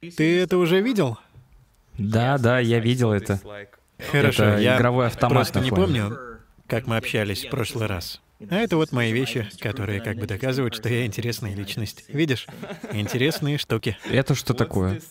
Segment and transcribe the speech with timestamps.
[0.00, 1.18] Ты это уже видел?
[1.98, 3.38] Да, да, я видел это.
[4.10, 6.18] Хорошо, Это я игровой автомат просто не помню,
[6.66, 8.22] как мы общались в прошлый раз.
[8.48, 12.04] А это вот мои вещи, которые как бы доказывают, что я интересная личность.
[12.08, 12.46] Видишь?
[12.90, 13.98] Интересные штуки.
[14.10, 15.02] Это что такое?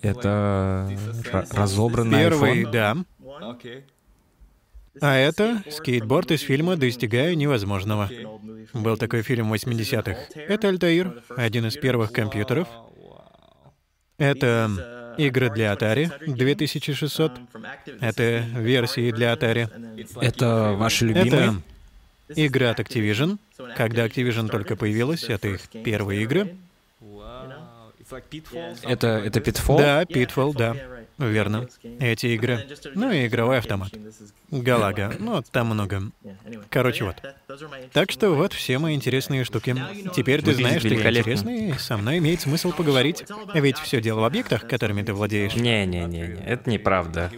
[0.00, 0.88] Это
[1.30, 2.70] ра- разобранный Первый, iPhone?
[2.70, 2.96] да.
[5.02, 8.08] А это скейтборд из фильма «Достигая невозможного».
[8.72, 10.16] Был такой фильм 80-х.
[10.34, 12.66] Это Альтаир, один из первых компьютеров.
[14.20, 17.32] Это игры для Atari 2600.
[18.00, 19.68] Это версии для Atari.
[20.20, 21.62] Это ваши любимые?
[22.28, 23.38] Это игры от Activision.
[23.76, 26.54] Когда Activision только появилась, это их первые игры.
[28.82, 29.78] Это, это Pitfall?
[29.78, 30.76] Да, Pitfall, да.
[31.18, 31.68] Верно.
[31.98, 32.66] Эти игры.
[32.94, 33.90] Ну и игровой автомат.
[34.50, 35.12] Галага.
[35.18, 36.02] Ну, там много.
[36.70, 37.16] Короче, вот.
[37.92, 39.76] Так что вот все мои интересные штуки.
[40.14, 43.24] Теперь ты знаешь, что я интересный, и со мной имеет смысл поговорить.
[43.54, 45.54] Ведь все дело в объектах, которыми ты владеешь.
[45.54, 47.30] Не-не-не, это неправда.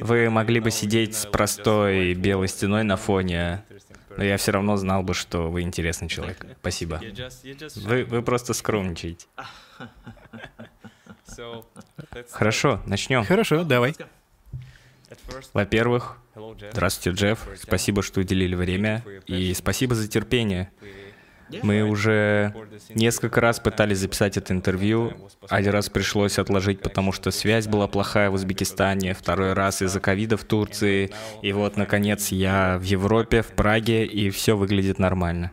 [0.00, 3.64] Вы могли бы сидеть с простой белой стеной на фоне,
[4.16, 6.44] но я все равно знал бы, что вы интересный человек.
[6.60, 7.00] Спасибо.
[7.76, 9.26] Вы, вы просто скромничаете.
[12.30, 13.24] Хорошо, начнем.
[13.24, 13.94] Хорошо, давай.
[15.52, 16.18] Во-первых,
[16.70, 17.48] здравствуйте, Джефф.
[17.60, 19.04] Спасибо, что уделили время.
[19.26, 20.70] И спасибо за терпение.
[21.62, 22.54] Мы уже
[22.90, 25.12] несколько раз пытались записать это интервью.
[25.48, 30.36] Один раз пришлось отложить, потому что связь была плохая в Узбекистане, второй раз из-за ковида
[30.36, 31.10] в Турции.
[31.42, 35.50] И вот, наконец, я в Европе, в Праге, и все выглядит нормально.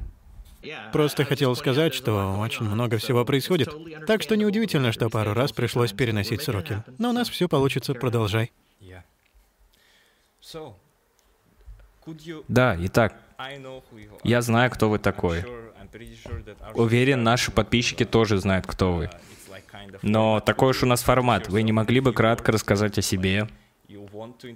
[0.93, 3.73] Просто хотел сказать, что очень много всего происходит.
[4.05, 6.83] Так что неудивительно, что пару раз пришлось переносить сроки.
[6.97, 8.51] Но у нас все получится, продолжай.
[12.47, 13.15] Да, итак,
[14.23, 15.43] я знаю, кто вы такой.
[16.73, 19.09] Уверен, наши подписчики тоже знают, кто вы.
[20.01, 21.49] Но такой уж у нас формат.
[21.49, 23.47] Вы не могли бы кратко рассказать о себе?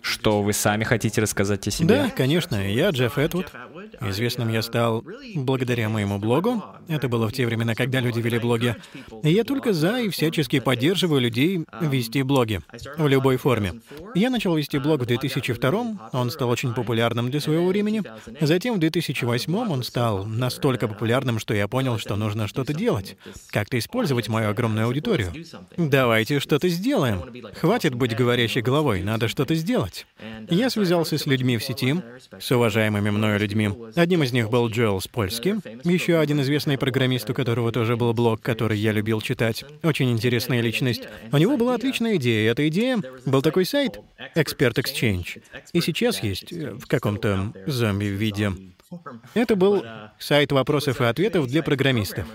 [0.02, 1.88] Что вы сами хотите рассказать о себе?
[1.88, 3.52] Да, конечно, я Джефф Этвуд.
[4.02, 5.04] Известным я стал
[5.36, 6.64] благодаря моему блогу.
[6.88, 8.76] Это было в те времена, когда люди вели блоги.
[9.24, 12.62] Я только за и всячески поддерживаю людей вести блоги.
[12.98, 13.82] В любой форме.
[14.14, 18.04] Я начал вести блог в 2002 он стал очень популярным для своего времени.
[18.42, 23.18] Затем в 2008 он стал настолько популярным, что я понял, что нужно что-то делать.
[23.50, 25.34] Как-то использовать мою огромную аудиторию.
[25.78, 27.24] Давайте что-то сделаем.
[27.60, 30.06] Хватит быть говорящей головой, надо что-то сделать.
[30.50, 31.96] Я связался с людьми в сети,
[32.40, 33.70] с уважаемыми мною людьми.
[33.96, 35.56] Одним из них был Джоэл Спольски,
[35.88, 39.64] еще один известный программист, у которого тоже был блог, который я любил читать.
[39.84, 41.04] Очень интересная личность.
[41.32, 42.52] У него была отличная идея.
[42.52, 44.00] Эта идея был такой сайт
[44.36, 45.42] Expert Exchange.
[45.74, 48.52] И сейчас есть э, в каком-то зомби-виде.
[49.34, 49.84] Это был
[50.20, 52.28] сайт вопросов и ответов для программистов.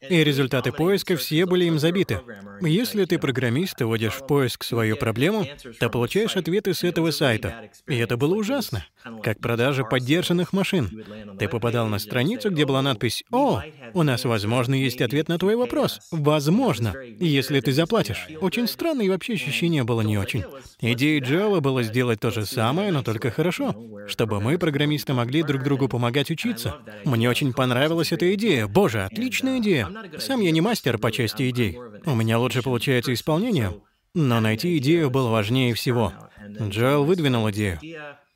[0.00, 2.20] И результаты поиска все были им забиты.
[2.60, 5.46] Если ты программист и вводишь в поиск свою проблему,
[5.80, 7.70] то получаешь ответы с этого сайта.
[7.86, 8.84] И это было ужасно.
[9.22, 11.04] Как продажа поддержанных машин.
[11.38, 13.62] Ты попадал на страницу, где была надпись «О,
[13.94, 16.00] у нас, возможно, есть ответ на твой вопрос.
[16.10, 18.26] Возможно, если ты заплатишь».
[18.40, 20.44] Очень странно, и вообще ощущение было не очень.
[20.80, 23.74] Идеей Джоэла было сделать то же самое, но только хорошо.
[24.08, 26.76] Чтобы мы, программисты, могли друг другу помогать учиться.
[27.04, 28.66] Мне очень понравилась эта идея.
[28.66, 29.88] Боже, отличная идея.
[30.18, 31.78] Сам я не мастер по части идей.
[32.04, 33.72] У меня лучше получается исполнение.
[34.14, 36.12] Но найти идею было важнее всего.
[36.60, 37.78] Джоэл выдвинул идею.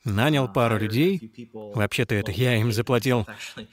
[0.05, 1.51] Нанял пару людей.
[1.53, 3.27] Вообще-то это я им заплатил.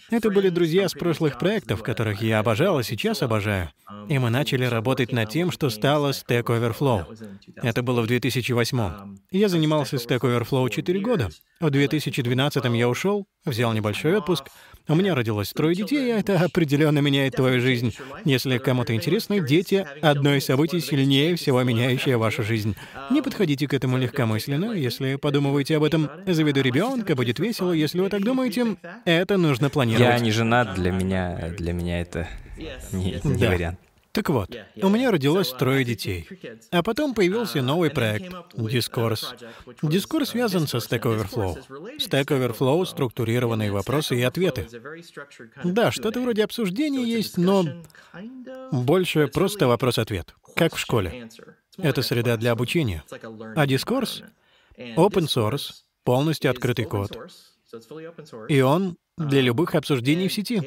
[0.09, 3.71] Это были друзья с прошлых проектов, которых я обожал и сейчас обожаю.
[4.09, 7.05] И мы начали работать над тем, что стало Stack Overflow.
[7.55, 9.17] Это было в 2008.
[9.31, 11.29] Я занимался Stack Overflow 4 года.
[11.61, 14.45] В 2012 я ушел, взял небольшой отпуск.
[14.89, 17.93] У меня родилось трое детей, и это определенно меняет твою жизнь.
[18.23, 22.75] Если кому-то интересно, дети— одно из событий сильнее всего меняющее вашу жизнь.
[23.11, 24.71] Не подходите к этому легкомысленно.
[24.73, 27.71] Если подумываете об этом, заведу ребенка, будет весело.
[27.71, 30.07] Если вы так думаете, это нужно планировать.
[30.07, 32.27] Я не женат, для меня, для меня это
[32.91, 33.49] не, не Да.
[33.49, 33.79] вариант.
[34.17, 34.49] Так вот,
[34.81, 36.27] у меня родилось трое детей.
[36.71, 39.37] А потом появился новый проект— Discourse.
[39.83, 41.63] Discourse связан со Stack Overflow.
[41.99, 44.67] Stack Overflow— структурированные вопросы и ответы.
[45.63, 47.63] Да, что-то вроде обсуждений есть, но
[48.71, 51.29] больше просто вопрос-ответ, как в школе.
[51.77, 53.03] Это среда для обучения.
[53.11, 54.23] А Discourse—
[54.77, 55.73] open source,
[56.03, 57.15] полностью открытый код.
[58.49, 60.61] И он для любых обсуждений в сети.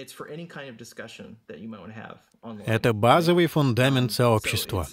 [2.66, 4.88] Это базовый фундамент сообщества.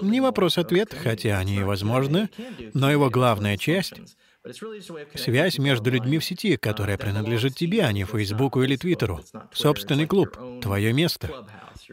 [0.00, 2.30] Не вопрос-ответ, хотя они и возможны,
[2.74, 3.94] но его главная часть—
[5.14, 9.20] связь между людьми в сети, которая принадлежит тебе, а не Фейсбуку или Твиттеру.
[9.52, 11.30] Собственный клуб, твое место.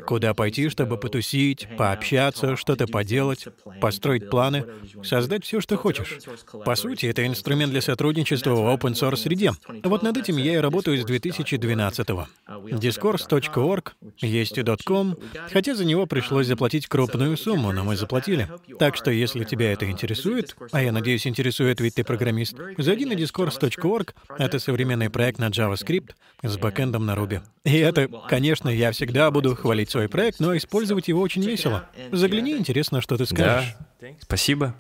[0.06, 3.48] Куда пойти, чтобы потусить, пообщаться, что-то поделать,
[3.80, 4.66] построить планы,
[5.04, 6.20] создать все, что хочешь.
[6.66, 9.52] По сути, это инструмент для сотрудничества в open source среде.
[9.84, 12.26] Вот над этим я и работаю с 2012 -го.
[12.48, 15.18] Discourse.org, есть и .com,
[15.52, 18.50] хотя за него пришлось заплатить крупную сумму, но мы заплатили.
[18.80, 22.35] Так что, если тебя это интересует, а я надеюсь, интересует, ведь ты программист,
[22.78, 26.12] зайди на discourse.org, это современный проект на JavaScript
[26.44, 27.42] с бэкэндом на Ruby.
[27.64, 31.88] И это, конечно, я всегда буду хвалить свой проект, но использовать его очень весело.
[32.12, 33.76] Загляни, интересно, что ты скажешь.
[34.02, 34.76] Да, спасибо.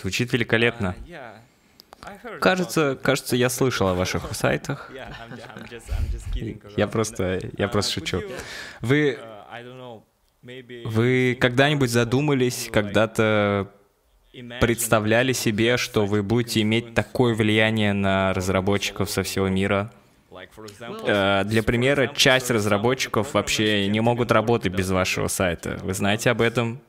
[0.00, 0.94] Звучит великолепно.
[2.40, 4.90] Кажется, кажется, я слышал о ваших сайтах.
[6.76, 8.22] Я просто, я просто шучу.
[8.80, 9.18] Вы,
[10.42, 13.70] вы когда-нибудь задумались, когда-то
[14.60, 19.92] представляли себе, что вы будете иметь такое влияние на разработчиков со всего мира?
[21.04, 25.78] Э, для примера, часть разработчиков вообще не могут работать без вашего сайта.
[25.82, 26.80] Вы знаете об этом?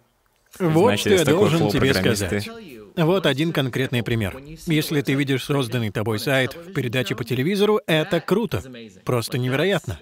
[0.60, 2.50] Вот Знаете, что я должен тебе сказать.
[2.96, 4.38] Вот один конкретный пример.
[4.68, 8.62] Если ты видишь созданный тобой сайт в передаче по телевизору, это круто.
[9.06, 9.98] Просто невероятно.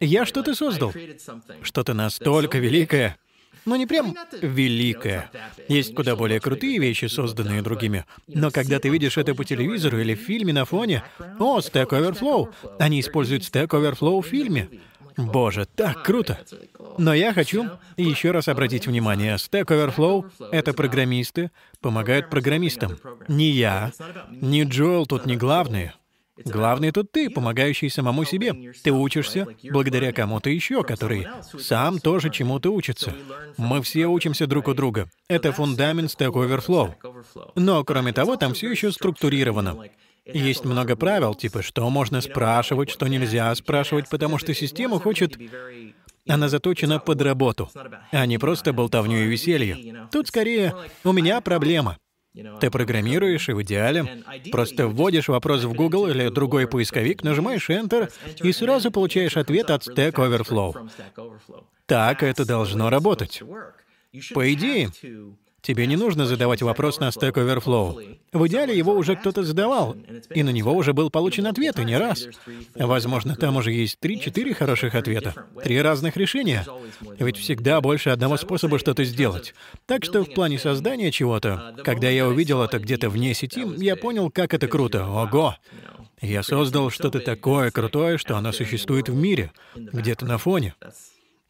[0.00, 0.92] Я что-то создал.
[1.62, 3.16] Что-то настолько великое,
[3.64, 5.30] но не прям великое.
[5.68, 8.04] Есть куда более крутые вещи, созданные другими.
[8.26, 11.02] Но когда ты видишь это по телевизору или в фильме на фоне,
[11.38, 14.68] о, Stack Overflow, они используют Stack Overflow в фильме.
[15.16, 16.38] Боже, так круто!
[16.98, 21.50] Но я хочу еще раз обратить внимание, Stack Overflow— это программисты,
[21.80, 22.98] помогают программистам.
[23.28, 23.92] Не я,
[24.30, 25.94] не Джоэл тут не главные.
[26.44, 28.72] Главный тут ты, помогающий самому себе.
[28.82, 31.26] Ты учишься благодаря кому-то еще, который
[31.58, 33.14] сам тоже чему-то учится.
[33.56, 35.08] Мы все учимся друг у друга.
[35.28, 36.94] Это фундамент Stack Overflow.
[37.54, 39.76] Но, кроме того, там все еще структурировано.
[40.26, 45.38] Есть много правил, типа, что можно спрашивать, что нельзя спрашивать, потому что система хочет...
[46.26, 47.70] Она заточена под работу,
[48.10, 50.08] а не просто болтовню и веселье.
[50.10, 51.98] Тут скорее «у меня проблема».
[52.60, 58.12] Ты программируешь, и в идеале просто вводишь вопрос в Google или другой поисковик, нажимаешь Enter
[58.42, 60.90] и сразу получаешь ответ от Stack Overflow.
[61.86, 63.42] Так это должно работать.
[64.32, 64.90] По идее,
[65.64, 68.18] Тебе не нужно задавать вопрос на Stack Overflow.
[68.34, 69.96] В идеале его уже кто-то задавал,
[70.28, 72.28] и на него уже был получен ответ, и не раз.
[72.74, 76.66] Возможно, там уже есть три-четыре хороших ответа, три разных решения.
[77.18, 79.54] Ведь всегда больше одного способа что-то сделать.
[79.86, 84.30] Так что в плане создания чего-то, когда я увидел это где-то вне сети, я понял,
[84.30, 85.08] как это круто.
[85.08, 85.56] Ого!
[86.20, 90.74] Я создал что-то такое крутое, что оно существует в мире, где-то на фоне.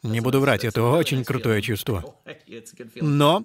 [0.05, 2.05] Не буду врать, это очень крутое чувство.
[2.95, 3.43] Но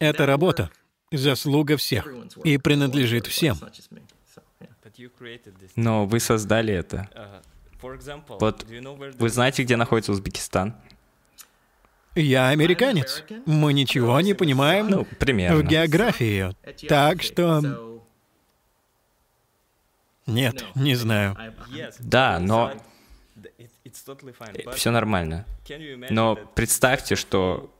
[0.00, 0.70] это работа,
[1.12, 2.08] заслуга всех
[2.42, 3.56] и принадлежит всем.
[5.76, 7.08] Но вы создали это.
[8.40, 8.66] Вот
[9.18, 10.74] вы знаете, где находится Узбекистан?
[12.16, 13.22] Я американец.
[13.46, 15.58] Мы ничего не понимаем ну, примерно.
[15.58, 16.54] в географии.
[16.88, 18.02] Так что...
[20.26, 21.36] Нет, не знаю.
[22.00, 22.74] Да, но...
[24.74, 25.46] Все нормально.
[26.10, 27.72] Но представьте, что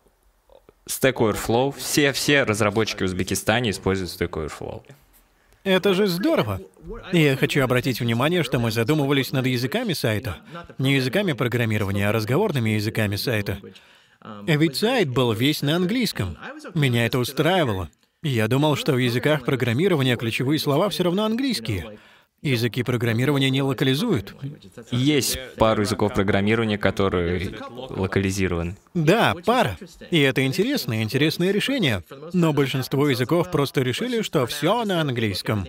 [0.91, 1.75] Stack Overflow.
[1.77, 4.83] Все, все разработчики в Узбекистане используют Stack Overflow.
[5.63, 6.61] Это же здорово.
[7.13, 10.39] И я хочу обратить внимание, что мы задумывались над языками сайта.
[10.79, 13.59] Не языками программирования, а разговорными языками сайта.
[14.47, 16.37] Ведь сайт был весь на английском.
[16.75, 17.91] Меня это устраивало.
[18.23, 21.99] Я думал, что в языках программирования ключевые слова все равно английские.
[22.43, 24.35] Языки программирования не локализуют.
[24.91, 28.77] Есть пару языков программирования, которые локализированы.
[28.95, 29.77] Да, пара.
[30.11, 32.03] И это интересное, интересное решение.
[32.33, 35.67] Но большинство языков просто решили, что все на английском.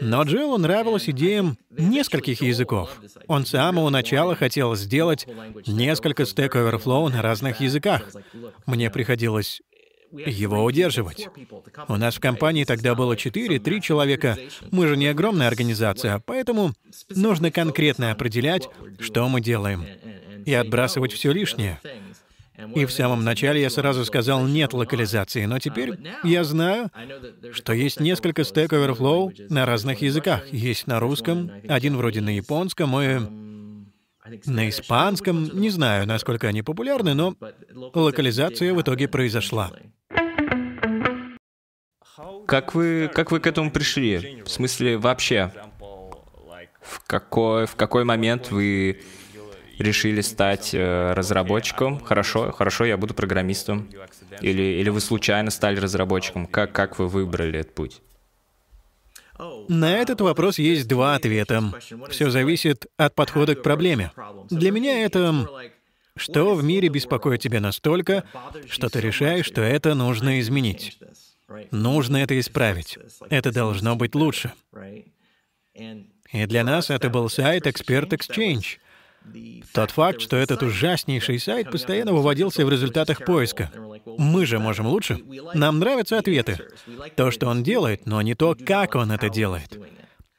[0.00, 2.90] Но Джилу нравилась идея нескольких языков.
[3.26, 5.26] Он с самого начала хотел сделать
[5.66, 8.02] несколько Stack Overflow на разных языках.
[8.66, 9.62] Мне приходилось
[10.14, 11.28] его удерживать.
[11.88, 14.38] У нас в компании тогда было 4-3 человека.
[14.70, 16.72] Мы же не огромная организация, поэтому
[17.10, 18.68] нужно конкретно определять,
[19.00, 19.84] что мы делаем,
[20.44, 21.80] и отбрасывать все лишнее.
[22.76, 26.88] И в самом начале я сразу сказал «нет локализации», но теперь я знаю,
[27.52, 30.46] что есть несколько Stack Overflow на разных языках.
[30.52, 33.18] Есть на русском, один вроде на японском и
[34.46, 35.50] на испанском.
[35.60, 37.34] Не знаю, насколько они популярны, но
[37.72, 39.72] локализация в итоге произошла.
[42.46, 44.42] Как вы, как вы к этому пришли?
[44.44, 45.50] В смысле, вообще?
[46.80, 49.02] В какой, в какой момент вы
[49.78, 51.98] решили стать э, разработчиком?
[52.00, 53.88] Хорошо, хорошо, я буду программистом.
[54.40, 56.46] Или, или вы случайно стали разработчиком?
[56.46, 58.00] Как, как вы выбрали этот путь?
[59.68, 61.72] На этот вопрос есть два ответа.
[62.08, 64.12] Все зависит от подхода к проблеме.
[64.50, 65.48] Для меня это
[66.16, 68.24] Что в мире беспокоит тебя настолько,
[68.68, 70.98] что ты решаешь, что это нужно изменить?
[71.70, 72.98] Нужно это исправить.
[73.30, 74.52] Это должно быть лучше.
[75.74, 78.78] И для нас это был сайт Expert Exchange.
[79.72, 83.70] Тот факт, что этот ужаснейший сайт постоянно выводился в результатах поиска.
[84.18, 85.18] Мы же можем лучше.
[85.54, 86.58] Нам нравятся ответы.
[87.16, 89.78] То, что он делает, но не то, как он это делает.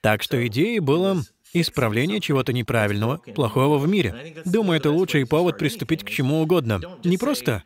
[0.01, 1.23] Так что идеей было
[1.61, 4.35] исправление чего-то неправильного, плохого в мире.
[4.45, 6.81] Думаю, это лучший повод приступить к чему угодно.
[7.03, 7.63] Не просто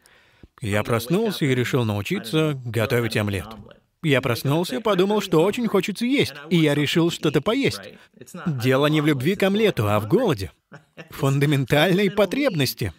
[0.62, 3.48] «я проснулся и решил научиться готовить омлет».
[4.02, 7.82] Я проснулся, подумал, что очень хочется есть, и я решил что-то поесть.
[8.46, 10.52] Дело не в любви к омлету, а в голоде.
[11.10, 12.94] Фундаментальной потребности.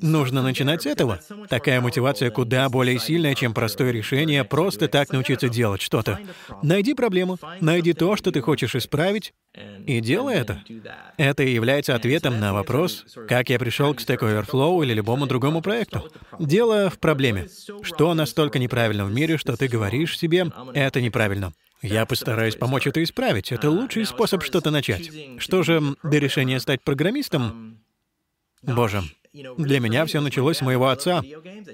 [0.00, 1.20] Нужно начинать с этого.
[1.48, 6.18] Такая мотивация куда более сильная, чем простое решение просто так научиться делать что-то.
[6.62, 9.32] Найди проблему, найди то, что ты хочешь исправить,
[9.86, 10.62] и делай это.
[11.16, 15.62] Это и является ответом на вопрос, как я пришел к Stack Overflow или любому другому
[15.62, 16.10] проекту.
[16.38, 17.48] Дело в проблеме.
[17.82, 21.52] Что настолько неправильно в мире, что ты говоришь себе, это неправильно.
[21.82, 23.52] Я постараюсь помочь это исправить.
[23.52, 25.10] Это лучший способ что-то начать.
[25.38, 27.80] Что же до решения стать программистом?
[28.62, 31.22] Боже, для меня все началось с моего отца.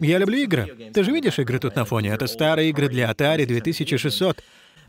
[0.00, 0.90] Я люблю игры.
[0.92, 2.10] Ты же видишь игры тут на фоне?
[2.10, 4.42] Это старые игры для Atari 2600.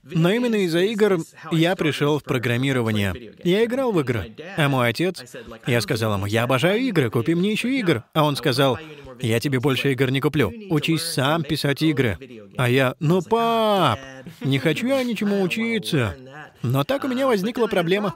[0.06, 1.20] Но именно из-за игр
[1.52, 3.34] я пришел в программирование.
[3.44, 4.36] Я играл в игры.
[4.56, 5.24] А мой отец,
[5.66, 8.04] я сказал ему, я обожаю игры, купи мне еще игр.
[8.14, 8.78] А он сказал,
[9.20, 10.54] я тебе больше игр не куплю.
[10.70, 12.18] Учись сам писать игры.
[12.58, 14.00] А я, ну, пап,
[14.42, 16.16] не хочу я ничему учиться.
[16.62, 18.14] Но так у меня возникла проблема.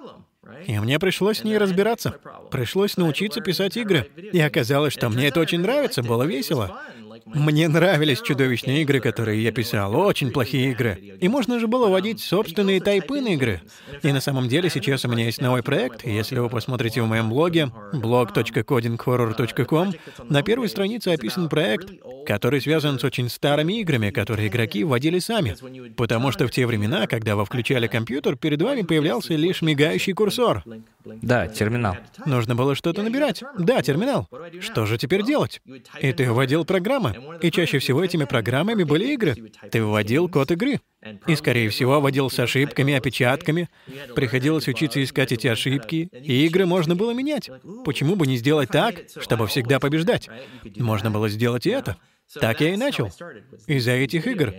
[0.65, 2.15] И мне пришлось с ней разбираться.
[2.51, 4.09] Пришлось научиться писать игры.
[4.31, 6.81] И оказалось, что мне это очень нравится, было весело.
[7.25, 11.17] Мне нравились чудовищные игры, которые я писал, очень плохие игры.
[11.19, 13.61] И можно же было вводить собственные тайпы на игры.
[14.03, 17.29] И на самом деле сейчас у меня есть новый проект, если вы посмотрите в моем
[17.29, 19.93] блоге, blog.codinghorror.com,
[20.29, 21.89] на первой странице описан проект,
[22.25, 25.55] который связан с очень старыми играми, которые игроки вводили сами.
[25.95, 30.63] Потому что в те времена, когда вы включали компьютер, перед вами появлялся лишь мигающий курсор.
[31.05, 31.97] Да, терминал.
[32.25, 33.43] Нужно было что-то набирать.
[33.57, 34.27] Да, терминал.
[34.59, 35.61] Что же теперь делать?
[36.01, 37.08] И ты вводил программы.
[37.41, 39.35] И чаще всего этими программами были игры.
[39.71, 40.79] Ты вводил код игры.
[41.27, 43.69] И, скорее всего, вводил с ошибками, опечатками.
[44.15, 47.49] Приходилось учиться искать эти ошибки, и игры можно было менять.
[47.85, 50.29] Почему бы не сделать так, чтобы всегда побеждать?
[50.77, 51.97] Можно было сделать и это.
[52.33, 53.09] Так я и начал.
[53.67, 54.53] Из-за этих игр.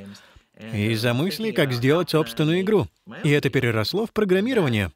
[0.72, 2.86] Из-за мысли, как сделать собственную игру.
[3.24, 4.90] И это переросло в программирование.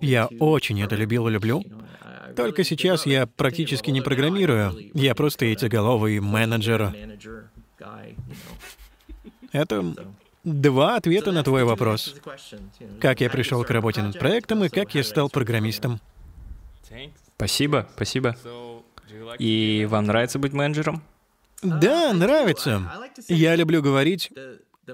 [0.00, 1.64] Я очень это любил и люблю.
[2.36, 4.90] Только сейчас я практически не программирую.
[4.94, 6.94] Я просто яйцеголовый менеджер.
[9.52, 9.94] Это
[10.44, 12.14] два ответа на твой вопрос.
[13.00, 16.00] Как я пришел к работе над проектом и как я стал программистом.
[17.36, 18.36] Спасибо, спасибо.
[19.38, 21.02] И вам нравится быть менеджером?
[21.62, 22.82] Да, нравится.
[23.28, 24.30] Я люблю говорить,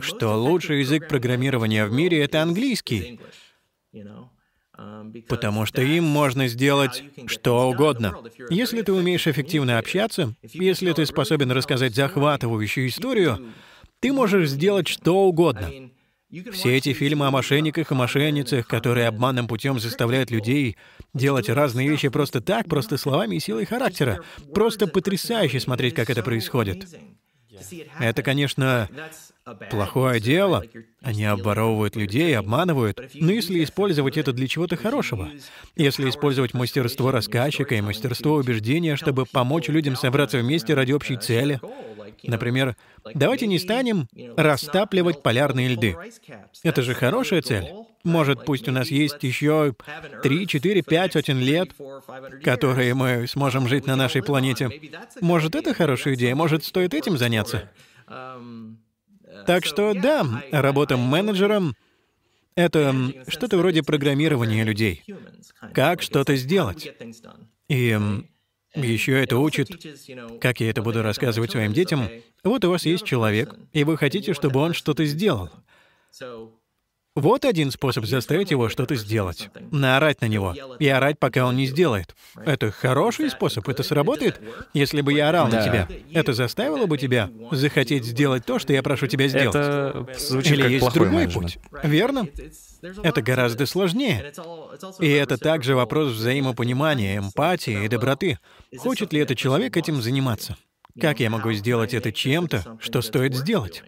[0.00, 3.20] что лучший язык программирования в мире— это английский.
[5.28, 8.16] Потому что им можно сделать что угодно.
[8.50, 13.52] Если ты умеешь эффективно общаться, если ты способен рассказать захватывающую историю,
[14.00, 15.70] ты можешь сделать что угодно.
[16.52, 20.76] Все эти фильмы о мошенниках и мошенницах, которые обманным путем заставляют людей
[21.12, 24.20] делать разные вещи просто так, просто словами и силой характера.
[24.52, 26.88] Просто потрясающе смотреть, как это происходит.
[28.00, 28.88] Это, конечно,
[29.70, 30.64] плохое дело.
[31.02, 33.00] Они обворовывают людей, обманывают.
[33.14, 35.30] Но если использовать это для чего-то хорошего,
[35.76, 41.60] если использовать мастерство рассказчика и мастерство убеждения, чтобы помочь людям собраться вместе ради общей цели,
[42.22, 42.76] например,
[43.14, 45.96] давайте не станем растапливать полярные льды.
[46.62, 47.66] Это же хорошая цель.
[48.02, 49.74] Может, пусть у нас есть еще
[50.22, 51.70] 3, 4, 5 сотен лет,
[52.42, 54.70] которые мы сможем жить на нашей планете.
[55.22, 56.34] Может, это хорошая идея?
[56.34, 57.70] Может, стоит этим заняться?
[59.46, 61.74] Так что да, работа менеджером—
[62.54, 62.94] это
[63.28, 65.04] что-то вроде программирования людей.
[65.72, 66.94] Как что-то сделать.
[67.68, 67.98] И
[68.74, 69.68] еще это учит,
[70.40, 72.08] как я это буду рассказывать своим детям.
[72.42, 75.50] Вот у вас есть человек, и вы хотите, чтобы он что-то сделал.
[77.16, 79.48] Вот один способ заставить его что-то сделать.
[79.70, 80.54] Наорать на него.
[80.80, 82.16] И орать, пока он не сделает.
[82.34, 84.40] Это хороший способ, это сработает.
[84.72, 85.58] Если бы я орал да.
[85.58, 89.54] на тебя, это заставило бы тебя захотеть сделать то, что я прошу тебя сделать.
[89.54, 91.54] Это звучит Или как есть другой менеджмент.
[91.54, 91.84] путь.
[91.84, 92.28] Верно?
[93.04, 94.32] Это гораздо сложнее.
[94.98, 98.40] И это также вопрос взаимопонимания, эмпатии и доброты.
[98.76, 100.56] Хочет ли этот человек этим заниматься?
[101.00, 103.84] Как я могу сделать это чем-то, что стоит сделать?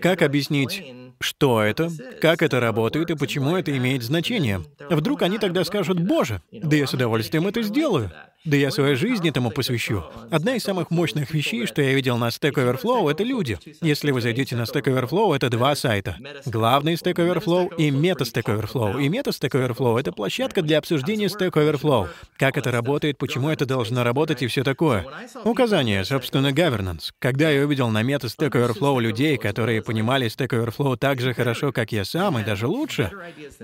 [0.00, 0.82] Как объяснить,
[1.20, 4.62] что это, как это работает и почему это имеет значение?
[4.90, 8.10] Вдруг они тогда скажут, «Боже, да я с удовольствием это сделаю».
[8.46, 10.04] Да я свою жизнь этому посвящу.
[10.30, 13.58] Одна из самых мощных вещей, что я видел на Stack Overflow, это люди.
[13.80, 16.16] Если вы зайдете на Stack Overflow, это два сайта.
[16.46, 19.02] Главный Stack Overflow и Meta Stack Overflow.
[19.02, 22.08] И Meta Stack Overflow— это площадка для обсуждения Stack Overflow.
[22.36, 25.04] Как это работает, почему это должно работать и все такое.
[25.42, 27.10] Указание, собственно, governance.
[27.18, 31.70] Когда я увидел на Meta Stack Overflow людей, которые понимали Stack Overflow так же хорошо,
[31.70, 33.12] как я сам, и даже лучше,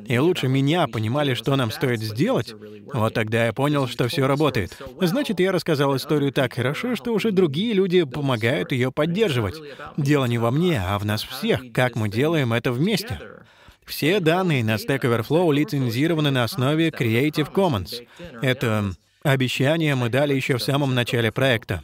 [0.07, 2.55] и лучше меня понимали, что нам стоит сделать,
[2.95, 4.81] вот тогда я понял, что все работает.
[5.01, 9.57] Значит, я рассказал историю так хорошо, что уже другие люди помогают ее поддерживать.
[9.97, 13.19] Дело не во мне, а в нас всех, как мы делаем это вместе.
[13.85, 18.07] Все данные на Stack Overflow лицензированы на основе Creative Commons.
[18.41, 18.93] Это
[19.25, 21.83] обещание мы дали еще в самом начале проекта.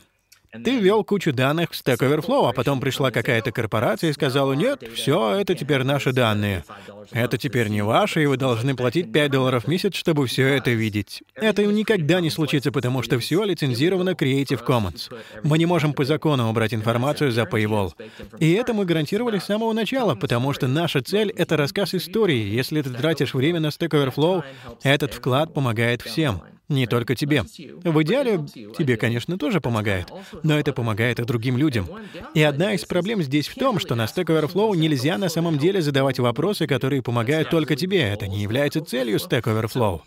[0.52, 4.82] Ты ввел кучу данных в Stack Overflow, а потом пришла какая-то корпорация и сказала, нет,
[4.94, 6.64] все, это теперь наши данные.
[7.12, 10.70] Это теперь не ваше, и вы должны платить 5 долларов в месяц, чтобы все это
[10.70, 11.22] видеть.
[11.34, 15.12] Это никогда не случится, потому что все лицензировано Creative Commons.
[15.42, 17.92] Мы не можем по закону убрать информацию за Paywall.
[18.38, 22.48] И это мы гарантировали с самого начала, потому что наша цель— это рассказ истории.
[22.48, 24.44] Если ты тратишь время на Stack Overflow,
[24.82, 26.42] этот вклад помогает всем.
[26.68, 27.44] Не только тебе.
[27.82, 28.44] В идеале
[28.76, 30.08] тебе, конечно, тоже помогает,
[30.42, 31.88] но это помогает и другим людям.
[32.34, 35.80] И одна из проблем здесь в том, что на Stack Overflow нельзя на самом деле
[35.80, 38.00] задавать вопросы, которые помогают только тебе.
[38.00, 40.00] Это не является целью Stack Overflow.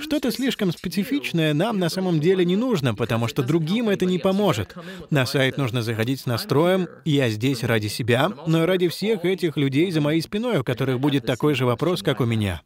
[0.00, 4.74] Что-то слишком специфичное нам на самом деле не нужно, потому что другим это не поможет.
[5.10, 9.58] На сайт нужно заходить с настроем «Я здесь ради себя», но и ради всех этих
[9.58, 12.62] людей за моей спиной, у которых будет такой же вопрос, как у меня.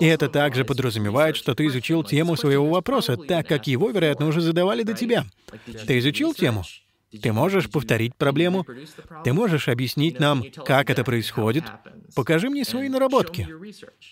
[0.00, 4.40] И это также подразумевает, что ты изучил тему своего вопроса, так как его, вероятно, уже
[4.40, 5.26] задавали до тебя.
[5.86, 6.64] Ты изучил тему?
[7.22, 8.66] Ты можешь повторить проблему?
[9.24, 11.64] Ты можешь объяснить нам, как это происходит?
[12.14, 13.48] Покажи мне свои наработки.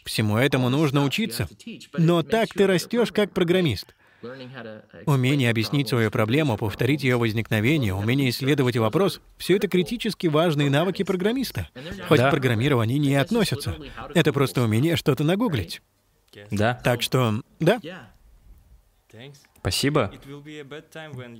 [0.04, 1.48] Всему этому нужно учиться.
[1.96, 3.94] Но так ты растешь как программист.
[5.06, 11.02] Умение объяснить свою проблему, повторить ее возникновение, умение исследовать вопрос— все это критически важные навыки
[11.02, 11.68] программиста.
[12.08, 12.28] Хоть да.
[12.28, 13.76] к программированию не относятся.
[14.14, 15.82] Это просто умение что-то нагуглить.
[16.50, 16.80] Да.
[16.82, 17.80] Так что, да.
[19.64, 20.12] Спасибо.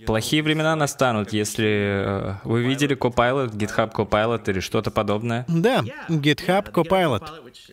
[0.07, 5.45] Плохие времена настанут, если э, вы видели Copilot, GitHub Copilot или что-то подобное.
[5.47, 7.23] Да, GitHub Copilot,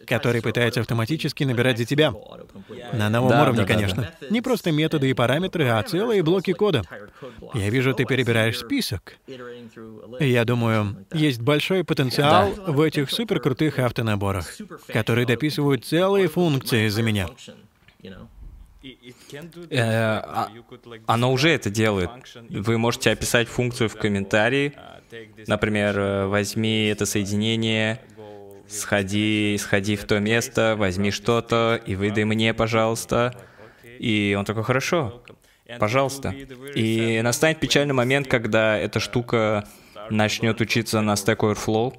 [0.05, 2.13] который пытается автоматически набирать за тебя.
[2.91, 4.13] На новом да, уровне, да, конечно.
[4.19, 6.83] Да, Не просто методы и параметры, а целые блоки кода.
[7.53, 9.13] Я вижу, ты перебираешь список.
[10.19, 12.73] Я думаю, есть большой потенциал да.
[12.73, 14.45] в этих суперкрутых автонаборах,
[14.87, 17.29] которые дописывают целые функции за меня.
[19.69, 20.49] Э, а,
[21.05, 22.09] оно уже это делает.
[22.49, 24.73] Вы можете описать функцию в комментарии.
[25.47, 28.01] Например, э, возьми это соединение,
[28.67, 33.35] сходи, сходи в то место, возьми что-то и выдай мне, пожалуйста.
[33.83, 35.21] И он такой, хорошо,
[35.79, 36.33] пожалуйста.
[36.75, 39.67] И настанет печальный момент, когда эта штука
[40.09, 41.93] начнет учиться на Stack Overflow,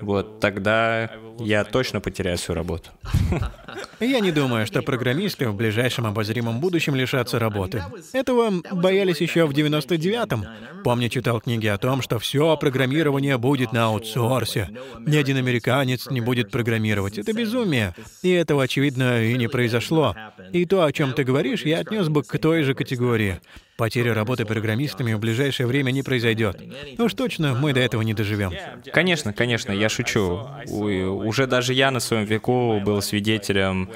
[0.00, 2.90] вот тогда я точно потеряю свою работу.
[4.00, 7.82] Я не думаю, что программисты в ближайшем обозримом будущем лишатся работы.
[8.12, 10.44] Этого боялись еще в 99-м.
[10.82, 14.68] Помню, читал книги о том, что все программирование будет на аутсорсе.
[14.98, 17.18] Ни один американец не будет программировать.
[17.18, 17.94] Это безумие.
[18.22, 20.16] И этого, очевидно, и не произошло.
[20.52, 23.40] И то, о чем ты говоришь, я отнес бы к той же категории.
[23.76, 26.60] Потеря работы программистами в ближайшее время не произойдет.
[26.98, 28.52] Уж точно мы до этого не доживем.
[28.92, 30.46] Конечно, конечно, я шучу.
[30.68, 33.90] Уже даже я на своем веку был свидетелем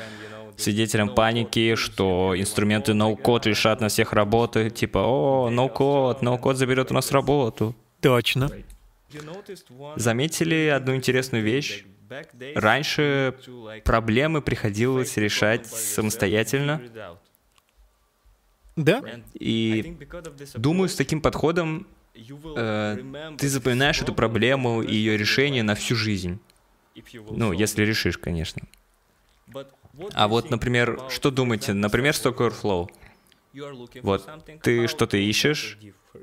[0.56, 6.94] свидетелем паники, что инструменты ноу-код лишат на всех работы, типа, о, ноу-код, ноу-код заберет у
[6.94, 7.74] нас работу.
[8.00, 8.50] Точно.
[9.96, 11.84] Заметили одну интересную вещь?
[12.54, 13.34] Раньше
[13.84, 16.80] проблемы приходилось решать самостоятельно,
[18.76, 19.02] да.
[19.34, 19.96] И
[20.54, 26.38] думаю, с таким подходом э, ты запоминаешь эту проблему и ее решение на всю жизнь.
[27.30, 28.62] Ну, если решишь, конечно.
[30.12, 31.72] А вот, например, что думаете?
[31.72, 32.88] Например, Stack Overflow.
[34.02, 34.28] Вот,
[34.62, 35.78] ты что-то ищешь,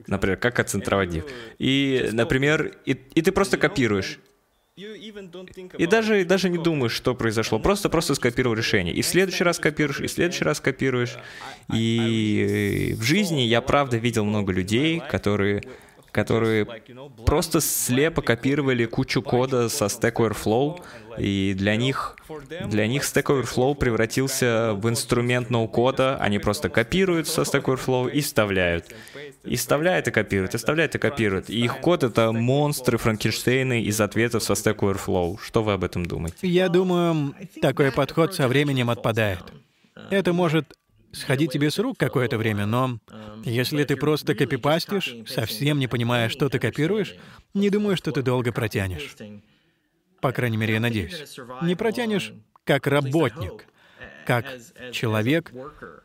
[0.06, 1.30] например, как отцентровать div.
[1.58, 4.20] И, например, и, и ты просто копируешь.
[4.76, 7.60] И даже, даже не думаешь, что произошло.
[7.60, 8.92] Просто, просто скопировал решение.
[8.94, 11.16] И в следующий раз копируешь, и в следующий раз копируешь.
[11.72, 15.62] И в жизни я правда видел много людей, которые
[16.13, 16.65] которые
[17.26, 20.82] просто слепо копировали кучу кода со Stack Overflow,
[21.17, 22.15] и для них,
[22.67, 28.21] для них Stack Overflow превратился в инструмент ноу-кода, они просто копируют со Stack Overflow и
[28.21, 28.93] вставляют.
[29.43, 31.49] И вставляют и копируют, и вставляют и копируют.
[31.49, 35.39] И их код— это монстры Франкенштейны из ответов со Stack Overflow.
[35.43, 36.47] Что вы об этом думаете?
[36.47, 39.41] Я думаю, такой подход со временем отпадает.
[40.12, 40.76] Это может
[41.13, 42.99] сходить тебе с рук какое-то время, но
[43.43, 47.15] если ты просто копипастишь, совсем не понимая, что ты копируешь,
[47.54, 49.15] не думаю, что ты долго протянешь.
[50.21, 51.38] По крайней мере, я надеюсь.
[51.62, 53.65] Не протянешь как работник,
[54.26, 54.45] как
[54.91, 55.52] человек,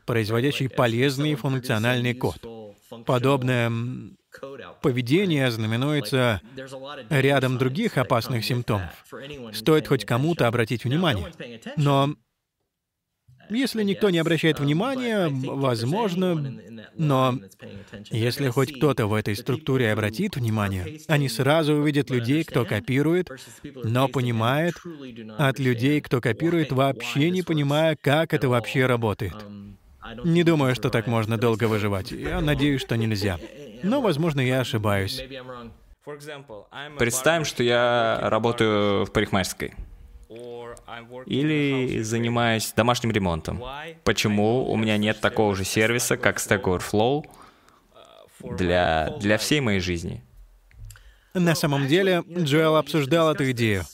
[0.06, 2.44] производящий полезный функциональный код.
[3.06, 3.70] Подобное
[4.82, 6.40] поведение знаменуется
[7.10, 8.90] рядом других опасных симптомов.
[9.52, 11.32] Стоит хоть кому-то обратить внимание.
[11.76, 12.14] Но
[13.50, 16.61] если никто не обращает внимания, возможно,
[16.96, 17.38] но
[18.11, 23.30] если хоть кто-то в этой структуре обратит внимание, они сразу увидят людей, кто копирует,
[23.62, 24.74] но понимает,
[25.38, 29.34] от людей, кто копирует, вообще не понимая, как это вообще работает.
[30.24, 32.12] Не думаю, что так можно долго выживать.
[32.12, 33.38] Я надеюсь, что нельзя.
[33.82, 35.22] Но, возможно, я ошибаюсь.
[36.98, 39.74] Представим, что я работаю в парикмахерской
[41.27, 43.62] или занимаюсь домашним ремонтом.
[44.05, 47.24] Почему у меня нет такого же сервиса, как Stack Overflow
[48.57, 50.22] для, для всей моей жизни?
[51.35, 53.85] На самом деле, Джоэл обсуждал эту идею.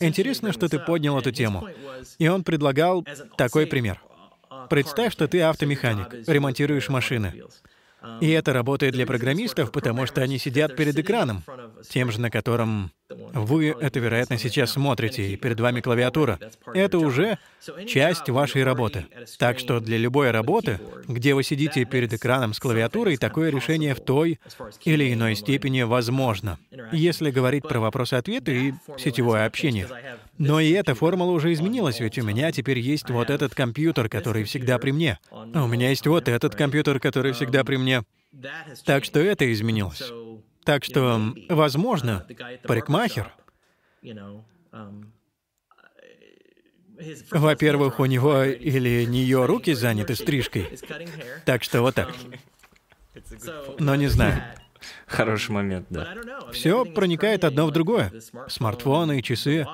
[0.00, 1.68] Интересно, что ты поднял эту тему.
[2.18, 3.04] И он предлагал
[3.36, 4.00] такой пример.
[4.70, 7.42] Представь, что ты автомеханик, ремонтируешь машины.
[8.20, 11.42] И это работает для программистов, потому что они сидят перед экраном,
[11.88, 16.38] тем же, на котором вы это, вероятно, сейчас смотрите, и перед вами клавиатура.
[16.74, 17.38] Это уже
[17.86, 19.06] часть вашей работы.
[19.38, 24.00] Так что для любой работы, где вы сидите перед экраном с клавиатурой, такое решение в
[24.00, 24.38] той
[24.84, 26.58] или иной степени возможно,
[26.92, 29.88] если говорить про вопросы-ответы и сетевое общение.
[30.36, 34.44] Но и эта формула уже изменилась, ведь у меня теперь есть вот этот компьютер, который
[34.44, 35.18] всегда при мне.
[35.30, 38.02] У меня есть вот этот компьютер, который всегда при мне.
[38.84, 40.12] Так что это изменилось.
[40.64, 42.26] Так что, возможно,
[42.64, 43.32] парикмахер,
[47.30, 50.68] во-первых, у него или нее руки заняты стрижкой.
[51.44, 52.14] Так что вот так.
[53.78, 54.42] Но не знаю.
[55.06, 56.14] Хороший момент, да.
[56.52, 58.12] Все проникает одно в другое.
[58.48, 59.66] Смартфоны, часы.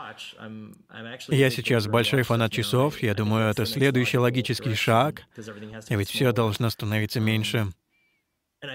[1.29, 3.03] Я сейчас большой фанат часов.
[3.03, 5.23] Я думаю, это следующий логический шаг.
[5.91, 7.69] Ведь все должно становиться меньше.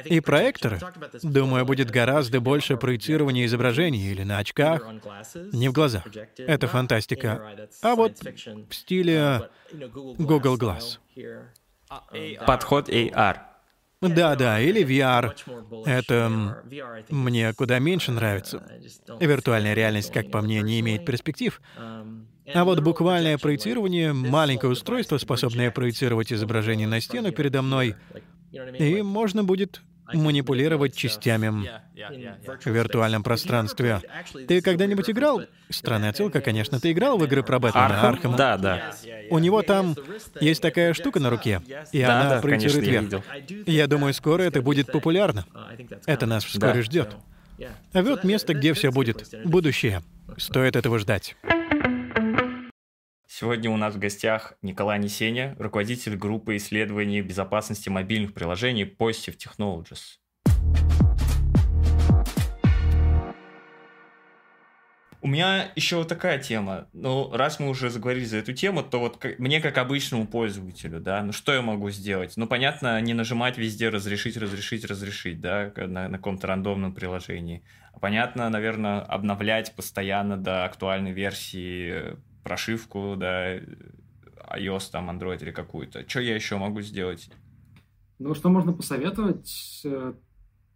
[0.06, 0.80] И проекторы,
[1.23, 4.86] думаю, будет гораздо больше проецирования изображений или на очках,
[5.52, 6.04] не в глазах.
[6.38, 7.67] Это фантастика.
[7.82, 10.97] А вот в стиле Google Glass.
[12.45, 13.38] Подход AR.
[14.02, 15.36] Да, да, или VR.
[15.86, 16.63] Это
[17.10, 18.63] мне куда меньше нравится.
[19.19, 21.60] Виртуальная реальность, как по мне, не имеет перспектив.
[22.52, 27.95] А вот буквальное проецирование, маленькое устройство, способное проецировать изображение на стену передо мной,
[28.52, 29.82] и можно будет
[30.14, 34.02] манипулировать частями в виртуальном пространстве.
[34.48, 35.42] Ты когда-нибудь играл?
[35.70, 36.80] Странная отсылка, конечно.
[36.80, 38.36] Ты играл в игры про Бэтмена Архам?
[38.36, 38.94] Да, да.
[39.30, 39.96] У него там
[40.42, 43.24] есть такая штука на руке, и да, она да, проецирует вверх.
[43.68, 45.46] Я, я думаю, скоро это будет популярно.
[46.06, 46.82] Это нас вскоре Да.
[46.82, 47.16] ждет.
[47.94, 49.28] А вот место, где все будет.
[49.46, 50.02] Будущее.
[50.38, 51.36] Стоит этого ждать.
[53.32, 60.18] Сегодня у нас в гостях Николай Несеня, руководитель группы исследований безопасности мобильных приложений Positive Technologies.
[65.22, 66.88] У меня еще вот такая тема.
[66.92, 71.00] Ну, раз мы уже заговорили за эту тему, то вот как- мне как обычному пользователю,
[71.00, 72.34] да, ну что я могу сделать?
[72.36, 77.63] Ну, понятно, не нажимать везде разрешить, разрешить, разрешить, да, на, на каком-то рандомном приложении.
[78.02, 82.15] Понятно, наверное, обновлять постоянно до актуальной версии э,
[82.50, 83.58] прошивку, да,
[84.58, 86.04] iOS, там, Android или какую-то.
[86.10, 87.30] Что я еще могу сделать?
[88.18, 90.14] Ну, что можно посоветовать, э,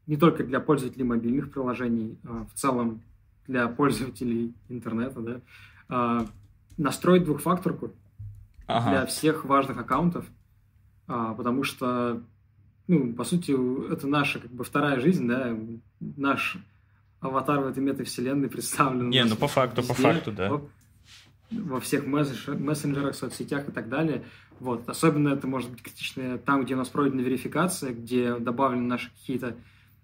[0.06, 3.02] не только для пользователей мобильных приложений, а в целом
[3.48, 5.42] для пользователей интернета, да,
[5.90, 6.28] а,
[6.78, 7.88] настроить двухфакторку
[8.68, 9.06] для Ага.
[9.08, 10.26] всех важных аккаунтов,
[11.08, 12.22] а, потому что,
[12.88, 13.52] ну, по сути,
[13.92, 15.58] это наша как бы вторая жизнь, да,
[16.00, 16.58] наш
[17.20, 19.10] аватар в этой метавселенной представлен.
[19.10, 20.62] Не, ну, по факту, по везде, факту, да.
[21.52, 24.24] Во- всех мессендж- мессенджерах, соцсетях и так далее.
[24.60, 24.88] Вот.
[24.90, 29.56] Особенно это может быть критично там, где у нас пройдена верификация, где добавлены наши какие-то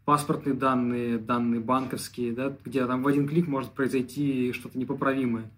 [0.06, 5.52] паспортные данные, данные банковские, да, где там в один клик может произойти что-то непоправимое.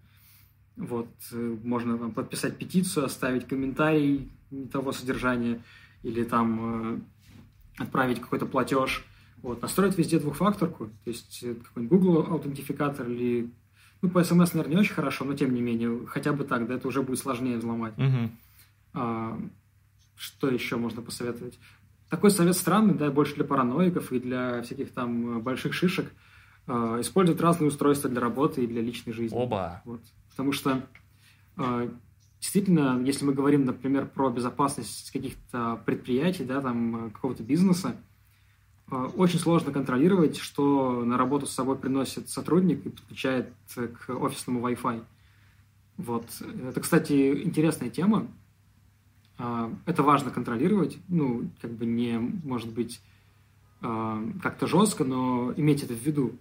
[0.76, 4.30] Вот, можно там, подписать петицию, оставить комментарий
[4.70, 5.60] того содержания,
[6.02, 7.00] или там
[7.78, 9.04] э, отправить какой-то платеж.
[9.42, 13.50] Вот, настроить везде двухфакторку, то есть э, какой-нибудь Google аутентификатор или
[14.02, 16.74] ну, по смс, наверное, не очень хорошо, но тем не менее, хотя бы так, да,
[16.74, 17.96] это уже будет сложнее взломать.
[17.96, 18.36] Мгм.
[18.94, 19.38] А,
[20.16, 21.58] что еще можно посоветовать?
[22.10, 26.12] Такой совет странный, да, больше для параноиков и для всяких там больших шишек.
[26.66, 29.36] А, использовать разные устройства для работы и для личной жизни.
[29.36, 29.82] Оба.
[29.84, 30.00] Вот.
[30.30, 30.84] Потому что
[31.56, 31.88] а,
[32.40, 37.96] действительно, если мы говорим, например, про безопасность каких-то предприятий, да, там, какого-то бизнеса,
[39.16, 45.02] очень сложно контролировать, что на работу с собой приносит сотрудник и подключает к офисному Wi-Fi.
[45.98, 46.26] Вот.
[46.68, 48.26] Это, кстати, интересная тема.
[49.38, 50.98] А, это важно контролировать.
[51.08, 53.00] Ну, как бы не, может быть,
[53.80, 56.32] а, как-то жестко, но иметь это в виду.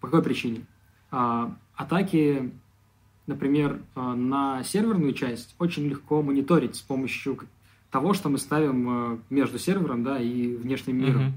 [0.00, 0.66] По какой причине?
[1.10, 2.52] А, атаки,
[3.26, 7.38] например, на серверную часть очень легко мониторить с помощью
[7.90, 11.22] того, что мы ставим между сервером да, и внешним миром.
[11.22, 11.32] Mm-hmm.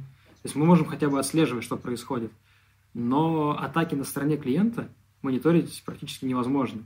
[0.48, 2.32] Есть мы можем хотя бы отслеживать, что происходит.
[2.94, 4.90] Но атаки на стороне клиента
[5.22, 6.84] мониторить практически невозможно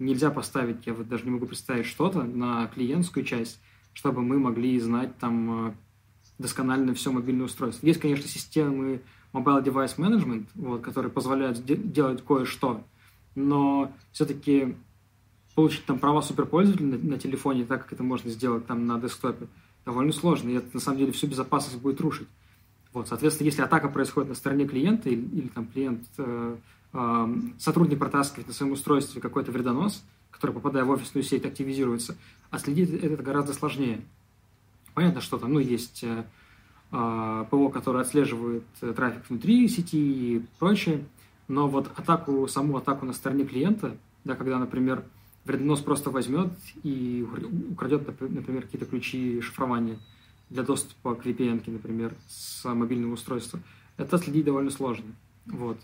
[0.00, 3.60] нельзя поставить, я вот даже не могу представить что-то на клиентскую часть,
[3.92, 5.72] чтобы мы могли знать там э,
[6.38, 7.86] досконально все мобильное устройство.
[7.86, 12.82] Есть, конечно, системы Mobile Device Management, вот, которые позволяют делать кое-что,
[13.34, 14.74] но все-таки
[15.54, 19.46] получить там права суперпользователя на, на телефоне, так как это можно сделать там на десктопе,
[19.84, 22.28] довольно сложно, и это на самом деле всю безопасность будет рушить.
[22.92, 26.56] Вот, соответственно, если атака происходит на стороне клиента или, или там клиент э,
[27.58, 32.16] сотрудник протаскивает на своем устройстве какой-то вредонос, который, попадая в офисную сеть, активизируется,
[32.50, 34.00] а следить это гораздо сложнее.
[34.94, 36.24] Понятно, что там ну, есть э,
[36.90, 41.04] а, ПО, которое отслеживает э, трафик внутри сети и прочее,
[41.46, 45.04] но вот атаку, саму атаку на стороне клиента, да, когда, например,
[45.44, 47.24] вредонос просто возьмет и
[47.70, 49.98] украдет, например, какие-то ключи шифрования
[50.50, 53.60] для доступа к VPN, например, с мобильного устройства,
[53.96, 55.12] это следить довольно сложно.
[55.46, 55.78] Вот.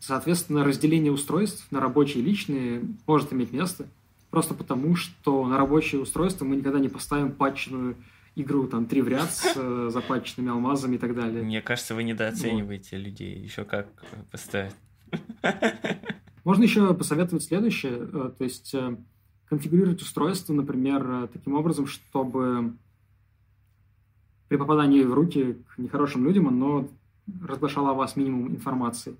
[0.00, 3.86] Соответственно, разделение устройств на рабочие и личные может иметь место,
[4.30, 7.96] просто потому, что на рабочее устройство мы никогда не поставим патчную
[8.36, 11.42] игру, там, три в ряд с э, запатченными алмазами и так далее.
[11.42, 13.04] Мне кажется, вы недооцениваете вот.
[13.04, 13.38] людей.
[13.38, 13.88] Еще как
[14.30, 14.74] поставить.
[16.44, 18.96] Можно еще посоветовать следующее, э, то есть э,
[19.48, 22.74] конфигурировать устройство, например, таким образом, чтобы
[24.48, 26.88] при попадании в руки к нехорошим людям оно
[27.42, 29.16] разглашала о вас минимум информации.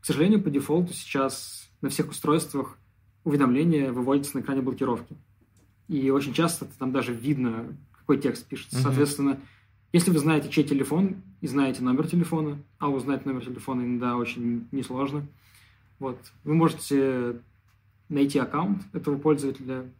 [0.00, 2.78] К сожалению, по дефолту сейчас на всех устройствах
[3.24, 5.16] уведомления выводятся на экране блокировки.
[5.88, 8.76] И очень часто там даже видно, какой текст пишется.
[8.76, 8.82] Mm-hmm.
[8.82, 9.40] Соответственно,
[9.92, 14.68] если вы знаете, чей телефон, и знаете номер телефона, а узнать номер телефона иногда очень
[14.70, 15.26] несложно,
[15.98, 17.40] вот, вы можете
[18.08, 19.90] найти аккаунт этого пользователя,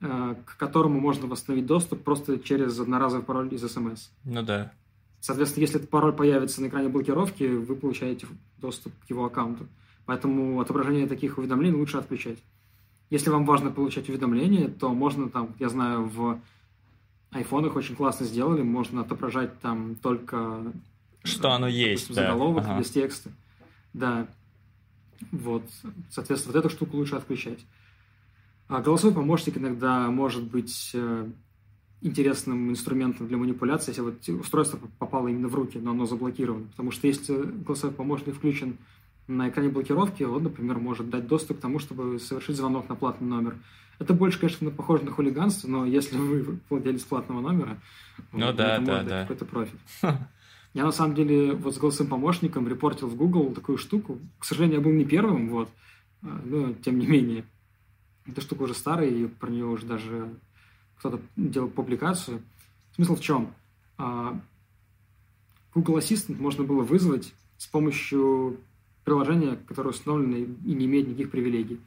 [0.00, 4.10] э, к которому можно восстановить доступ просто через одноразовый пароль из СМС.
[4.24, 4.72] Ну да.
[5.20, 8.26] Соответственно, если этот пароль появится на экране блокировки, вы получаете
[8.58, 9.66] доступ к его аккаунту.
[10.04, 12.38] Поэтому отображение таких уведомлений лучше отключать.
[13.10, 16.40] Если вам важно получать уведомления, то можно там, я знаю, в
[17.30, 20.72] айфонах очень классно сделали, можно отображать там только...
[21.22, 22.14] Что оно есть, да.
[22.14, 22.78] Заголовок ага.
[22.78, 23.30] без текста.
[23.92, 24.28] Да.
[25.32, 25.64] Вот.
[26.10, 27.64] Соответственно, вот эту штуку лучше отключать.
[28.68, 31.28] А голосовой помощник иногда может быть э,
[32.02, 36.66] интересным инструментом для манипуляции, если вот устройство попало именно в руки, но оно заблокировано.
[36.68, 38.78] Потому что если голосовой помощник включен
[39.28, 43.28] на экране блокировки, он, например, может дать доступ к тому, чтобы совершить звонок на платный
[43.28, 43.56] номер.
[43.98, 47.78] Это больше, конечно, похоже на хулиганство, но если вы владелец платного номера,
[48.32, 49.22] ну, да, да, да.
[49.22, 49.80] какой-то профит.
[50.76, 54.18] Я на самом деле вот с голосовым помощником репортил в Google такую штуку.
[54.38, 55.70] К сожалению, я был не первым, вот,
[56.20, 57.46] а, но тем не менее.
[58.26, 60.28] Эта штука уже старая, и про нее уже даже
[60.98, 62.42] кто-то делал публикацию.
[62.94, 63.54] Смысл в чем?
[63.96, 64.38] А,
[65.74, 68.58] Google Assistant можно было вызвать с помощью
[69.02, 71.80] приложения, которое установлено и не имеет никаких привилегий.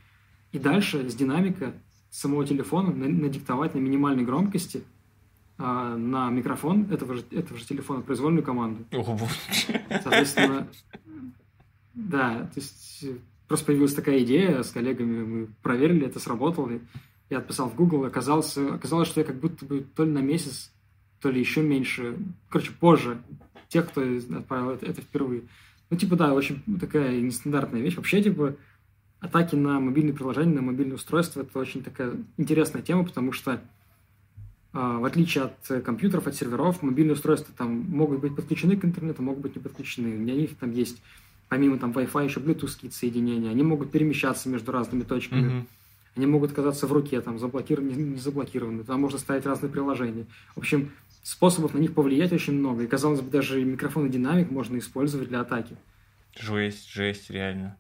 [0.52, 1.76] И дальше с динамика
[2.10, 4.84] самого телефона надиктовать на минимальной громкости
[5.62, 8.86] а, на микрофон этого же, этого же телефона произвольную команду.
[9.90, 10.70] Соответственно,
[11.94, 13.06] да, то есть
[13.46, 16.72] просто появилась такая идея с коллегами, мы проверили, это сработало,
[17.30, 20.72] я отписал в Google, оказалось, оказалось, что я как будто бы то ли на месяц,
[21.20, 22.18] то ли еще меньше,
[22.48, 23.22] короче, позже
[23.68, 25.44] тех, кто отправил это, это впервые.
[25.90, 27.98] Ну, типа, да, очень такая нестандартная вещь.
[27.98, 28.56] Вообще, типа,
[29.20, 33.62] атаки на мобильные приложения, на мобильные устройства– это очень такая интересная тема, потому что
[34.72, 39.42] в отличие от компьютеров, от серверов, мобильные устройства там могут быть подключены к интернету, могут
[39.42, 40.16] быть не подключены.
[40.16, 41.02] У них там есть,
[41.48, 43.50] помимо там Wi-Fi, еще Bluetooth соединения.
[43.50, 45.52] Они могут перемещаться между разными точками.
[45.52, 45.66] Mm-hmm.
[46.18, 48.84] Они могут оказаться в руке, там, заблокированы, не заблокированы.
[48.84, 50.26] Там можно ставить разные приложения.
[50.56, 50.92] В общем,
[51.24, 52.84] способов на них повлиять очень много.
[52.84, 55.78] И, казалось бы, даже микрофон и динамик можно использовать для атаки.
[56.38, 57.78] Жесть, жесть, реально.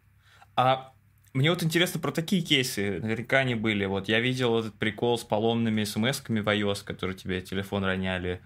[0.55, 0.93] А
[1.39, 2.99] мне вот интересно про такие кейсы.
[3.01, 3.85] Наверняка они были.
[3.85, 8.41] Вот я видел этот прикол с поломными смс-ками в iOS, которые тебе телефон роняли.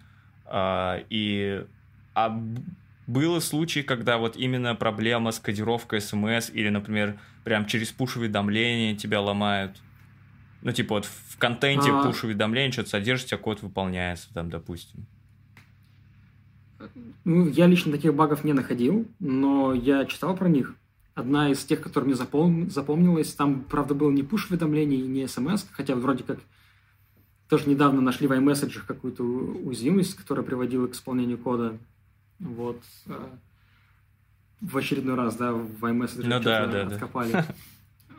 [0.45, 1.65] А, и
[2.13, 2.39] а
[3.07, 9.21] было случаи, когда вот именно проблема с кодировкой смс или, например, прям через пуш-уведомления тебя
[9.21, 9.81] ломают?
[10.61, 12.03] Ну, типа вот в контенте а...
[12.03, 15.07] пуш-уведомления что-то содержится, а код выполняется там, допустим.
[17.25, 20.75] Ну, я лично таких багов не находил, но я читал про них.
[21.15, 22.69] Одна из тех, которая мне запом...
[22.71, 26.39] запомнилась, там, правда, было не пуш-уведомление и не смс, хотя вроде как
[27.49, 31.77] тоже недавно нашли в iMessage какую-то уязвимость, которая приводила к исполнению кода.
[32.39, 32.81] Вот.
[33.05, 33.27] Э,
[34.59, 37.31] в очередной раз, да, в iMessage ну, да, да, откопали.
[37.31, 37.45] Да.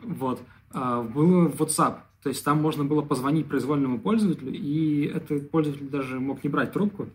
[0.03, 0.39] Вот.
[0.71, 1.97] А, было WhatsApp.
[2.21, 6.73] То есть там можно было позвонить произвольному пользователю, и этот пользователь даже мог не брать
[6.73, 7.07] трубку.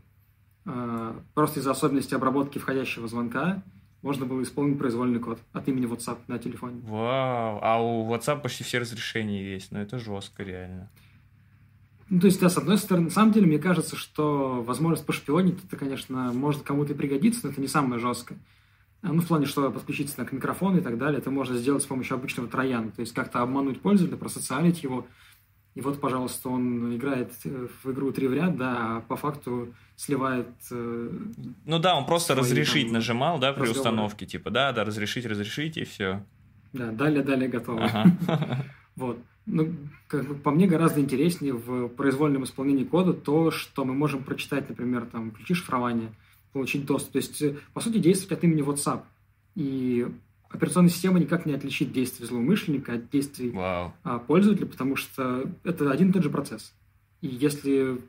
[0.66, 3.62] А, просто из-за особенностей обработки входящего звонка
[4.02, 6.80] можно было исполнить произвольный код от имени WhatsApp на телефоне.
[6.84, 10.90] Вау, а у WhatsApp почти все разрешения есть, но это жестко реально.
[12.08, 15.58] Ну, то есть, да, с одной стороны, на самом деле, мне кажется, что возможность пошпионить,
[15.64, 18.38] это, конечно, может кому-то и пригодиться, но это не самое жесткое.
[19.02, 21.86] А, ну, в плане, что подключиться к микрофону и так далее, это можно сделать с
[21.86, 22.90] помощью обычного трояна.
[22.90, 25.06] То есть, как-то обмануть пользователя, просоциалить его.
[25.74, 29.72] И вот, пожалуйста, он играет э, в игру три в ряд, да, а по факту
[29.96, 30.48] сливает...
[30.70, 31.10] Э,
[31.64, 33.78] ну да, он просто свои, разрешить там, нажимал, да, при разговоры.
[33.78, 36.24] установке, типа, да, да, разрешить, разрешить, и все.
[36.72, 37.84] Да, далее, далее готово.
[37.84, 38.64] Ага.
[38.96, 39.18] Вот.
[39.46, 39.72] Ну,
[40.08, 44.68] как бы, по мне гораздо интереснее в произвольном исполнении кода то, что мы можем прочитать,
[44.68, 46.12] например, там, ключи шифрования,
[46.52, 47.12] получить доступ.
[47.12, 49.02] То есть, э, по сути, действовать от имени WhatsApp.
[49.54, 50.06] И
[50.50, 53.92] операционная система никак не отличит действия злоумышленника от действий wow.
[54.26, 56.74] пользователя, потому что это один и тот же процесс.
[57.20, 58.00] И если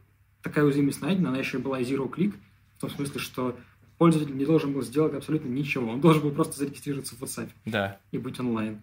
[0.41, 2.34] такая уязвимость найдена, она еще и была zero click,
[2.77, 3.56] в том смысле, что
[3.97, 5.91] пользователь не должен был сделать абсолютно ничего.
[5.91, 7.99] Он должен был просто зарегистрироваться в WhatsApp да.
[8.12, 8.82] и быть онлайн.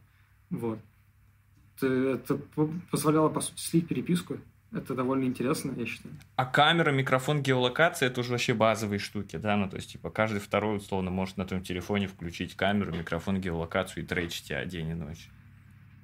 [0.51, 0.79] Вот.
[1.81, 2.41] Это
[2.91, 4.39] позволяло, по сути, слить переписку.
[4.71, 6.15] Это довольно интересно, я считаю.
[6.37, 9.57] А камера, микрофон, геолокация это уже вообще базовые штуки, да?
[9.57, 14.05] Ну, то есть, типа, каждый второй, условно, может на твоем телефоне включить камеру, микрофон, геолокацию
[14.05, 15.31] и тречить тебя день и ночь.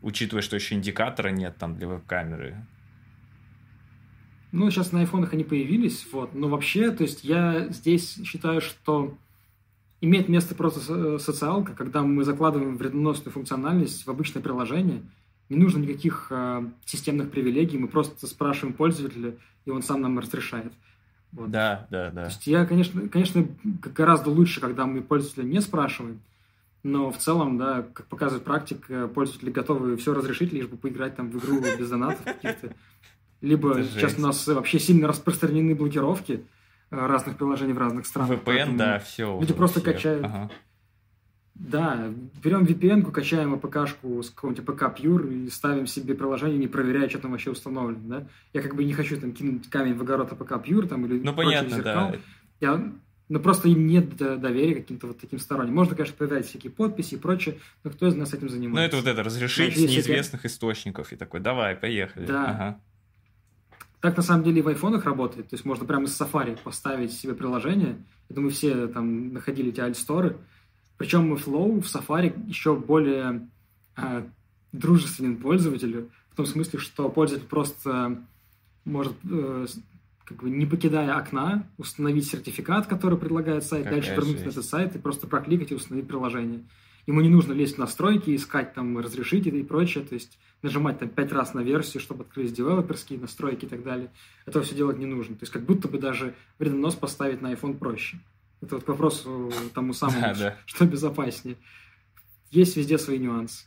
[0.00, 2.56] Учитывая, что еще индикатора нет там для веб-камеры.
[4.52, 6.34] Ну, сейчас на айфонах они появились, вот.
[6.34, 9.14] Но вообще, то есть, я здесь считаю, что
[10.00, 15.02] имеет место просто социалка, когда мы закладываем вредоносную функциональность в обычное приложение–
[15.48, 20.72] не нужно никаких э, системных привилегий, мы просто спрашиваем пользователя, и он сам нам разрешает.
[21.32, 21.50] Вот.
[21.50, 22.22] Да, да, да.
[22.24, 26.20] То есть я, конечно, конечно, гораздо лучше, когда мы пользователя не спрашиваем,
[26.82, 31.30] но в целом, да, как показывает практика, пользователи готовы все разрешить, лишь бы поиграть там
[31.30, 32.74] в игру без донатов каких-то.
[33.40, 36.44] Либо сейчас у нас вообще сильно распространены блокировки
[36.90, 38.40] э, разных приложений в разных странах.
[38.42, 39.38] VPN, да, все.
[39.38, 40.24] Люди просто качают.
[40.24, 40.50] Ага.
[41.54, 42.12] Да,
[42.42, 47.20] берем VPN, качаем APK-шку с какого-нибудь APK Pure и ставим себе приложение, не проверяя, что
[47.20, 48.26] там вообще установлено, да.
[48.52, 51.32] Я как бы не хочу там кинуть камень в огород APK Pure там или ну,
[51.32, 52.10] понятно, зеркал.
[52.10, 52.18] Да.
[52.60, 52.92] Я,
[53.28, 55.74] ну, просто им нет доверия каким-то вот таким сторонним.
[55.74, 58.96] Можно, конечно, проверять всякие подписи и прочее, но кто из нас этим занимается?
[58.96, 60.54] Ну, это вот это, разрешить Значит, с неизвестных всякие...
[60.54, 62.26] источников и такой, давай, поехали.
[62.26, 62.50] Да.
[62.50, 62.80] Ага.
[64.00, 65.48] Так, на самом деле, и в айфонах работает.
[65.48, 67.96] То есть можно прямо из Safari поставить себе приложение.
[68.28, 70.36] Я думаю, все там находили эти альт-сторы,
[70.96, 73.48] причем Flow в Safari еще более
[73.96, 74.24] э,
[74.72, 78.22] дружественен пользователю, в том смысле, что пользователь просто
[78.84, 79.66] может, э,
[80.24, 84.64] как бы не покидая окна, установить сертификат, который предлагает сайт, Какая дальше вернуться на этот
[84.64, 86.64] сайт и просто прокликать и установить приложение.
[87.06, 91.10] Ему не нужно лезть в настройки, искать там разрешители и прочее, то есть нажимать там
[91.10, 94.10] пять раз на версию, чтобы открыть девелоперские настройки и так далее.
[94.46, 95.34] Этого все делать не нужно.
[95.34, 98.18] То есть как будто бы даже вредонос поставить на iPhone проще.
[98.64, 100.56] Это вот к вопросу тому самому, да, да.
[100.66, 101.56] что безопаснее.
[102.50, 103.66] Есть везде свои нюансы.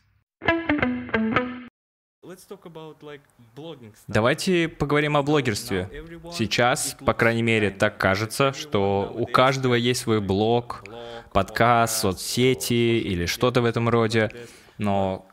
[4.07, 5.89] Давайте поговорим о блогерстве.
[6.33, 10.83] Сейчас, по крайней мере, так кажется, что у каждого есть свой блог,
[11.31, 14.31] подкаст, соцсети или что-то в этом роде.
[14.79, 15.27] Но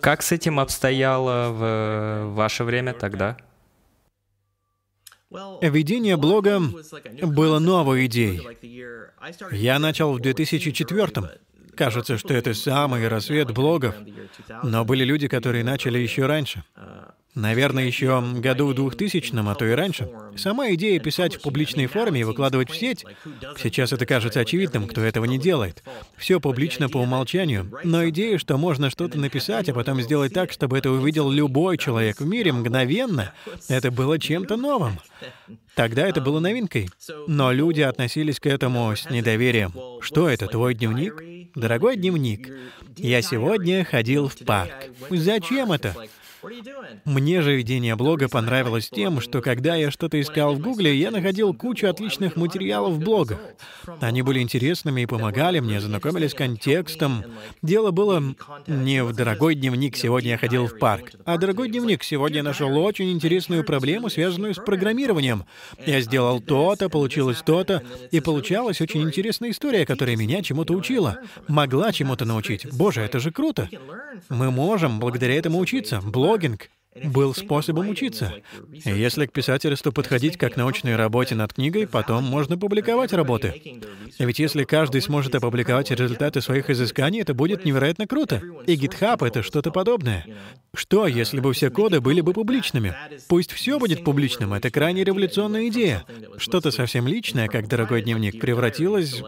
[0.00, 3.36] как с этим обстояло в ваше время тогда?
[5.30, 6.60] Ведение блога
[7.22, 8.40] было новой идеей.
[9.52, 11.28] Я начал в 2004 -м.
[11.76, 13.94] Кажется, что это самый рассвет блогов,
[14.64, 16.64] но были люди, которые начали еще раньше.
[17.34, 20.10] Наверное, еще году в 2000 а то и раньше.
[20.36, 23.04] Сама идея писать в публичной форме и выкладывать в сеть,
[23.56, 25.82] сейчас это кажется очевидным, кто этого не делает.
[26.16, 27.70] Все публично по умолчанию.
[27.84, 32.20] Но идея, что можно что-то написать, а потом сделать так, чтобы это увидел любой человек
[32.20, 33.32] в мире мгновенно,
[33.68, 34.98] это было чем-то новым.
[35.74, 36.88] Тогда это было новинкой.
[37.28, 39.72] Но люди относились к этому с недоверием.
[40.00, 41.22] Что это, твой дневник?
[41.54, 42.48] Дорогой дневник,
[42.96, 44.72] я сегодня ходил в парк.
[45.10, 45.94] Зачем это?
[47.04, 51.52] Мне же ведение блога понравилось тем, что когда я что-то искал в Гугле, я находил
[51.54, 53.40] кучу отличных материалов в блогах.
[54.00, 57.24] Они были интересными и помогали мне, знакомили с контекстом.
[57.62, 58.22] Дело было
[58.66, 62.76] не в «дорогой дневник, сегодня я ходил в парк», а «дорогой дневник, сегодня я нашел
[62.78, 65.44] очень интересную проблему, связанную с программированием.
[65.84, 71.18] Я сделал то-то, получилось то-то, и получалась очень интересная история, которая меня чему-то учила.
[71.48, 72.66] Могла чему-то научить.
[72.72, 73.68] Боже, это же круто.
[74.28, 76.00] Мы можем благодаря этому учиться.
[76.28, 76.68] Блогинг
[77.04, 78.34] был способом учиться.
[78.70, 83.80] Если к писательству подходить как к научной работе над книгой, потом можно публиковать работы.
[84.18, 88.42] Ведь если каждый сможет опубликовать результаты своих изысканий, это будет невероятно круто.
[88.66, 90.26] И GitHub— это что-то подобное.
[90.74, 92.94] Что, если бы все коды были бы публичными?
[93.26, 96.04] Пусть все будет публичным, это крайне революционная идея.
[96.36, 99.22] Что-то совсем личное, как дорогой дневник, превратилось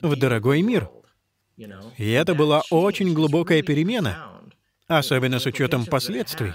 [0.00, 0.90] в дорогой мир.
[1.96, 4.35] И это была очень глубокая перемена,
[4.88, 6.52] особенно с учетом последствий.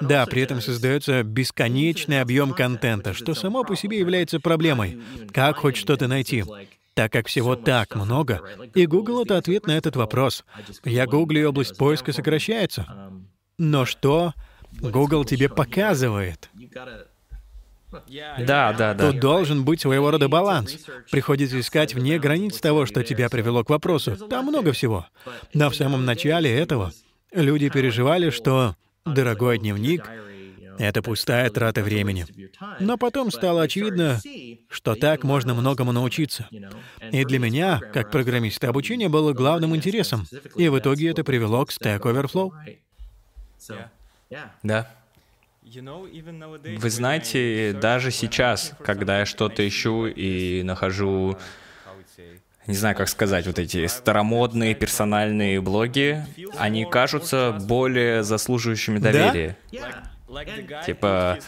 [0.00, 5.00] Да, при этом создается бесконечный объем контента, что само по себе является проблемой.
[5.32, 6.44] Как хоть что-то найти?
[6.94, 8.42] Так как всего так много.
[8.74, 10.44] И Google— это ответ на этот вопрос.
[10.84, 12.86] Я гуглю, и область поиска сокращается.
[13.58, 14.32] Но что
[14.80, 16.48] Google тебе показывает?
[18.38, 19.10] Да, да, да.
[19.10, 20.78] Тут должен быть своего рода баланс.
[21.10, 24.16] Приходится искать вне границ того, что тебя привело к вопросу.
[24.16, 25.06] Там много всего.
[25.52, 26.92] Но в самом начале этого
[27.34, 30.08] люди переживали, что дорогой дневник—
[30.78, 32.26] это пустая трата времени.
[32.80, 34.20] Но потом стало очевидно,
[34.68, 36.48] что так можно многому научиться.
[37.12, 40.26] И для меня, как программиста, обучение было главным интересом.
[40.56, 42.52] И в итоге это привело к Stack Overflow.
[44.62, 44.90] Да.
[45.62, 51.38] Вы знаете, даже сейчас, когда я что-то ищу и нахожу,
[52.66, 56.24] не знаю, как сказать, вот эти старомодные персональные блоги,
[56.56, 59.56] они кажутся более заслуживающими доверия.
[59.72, 60.13] Да?
[60.86, 61.38] Типа,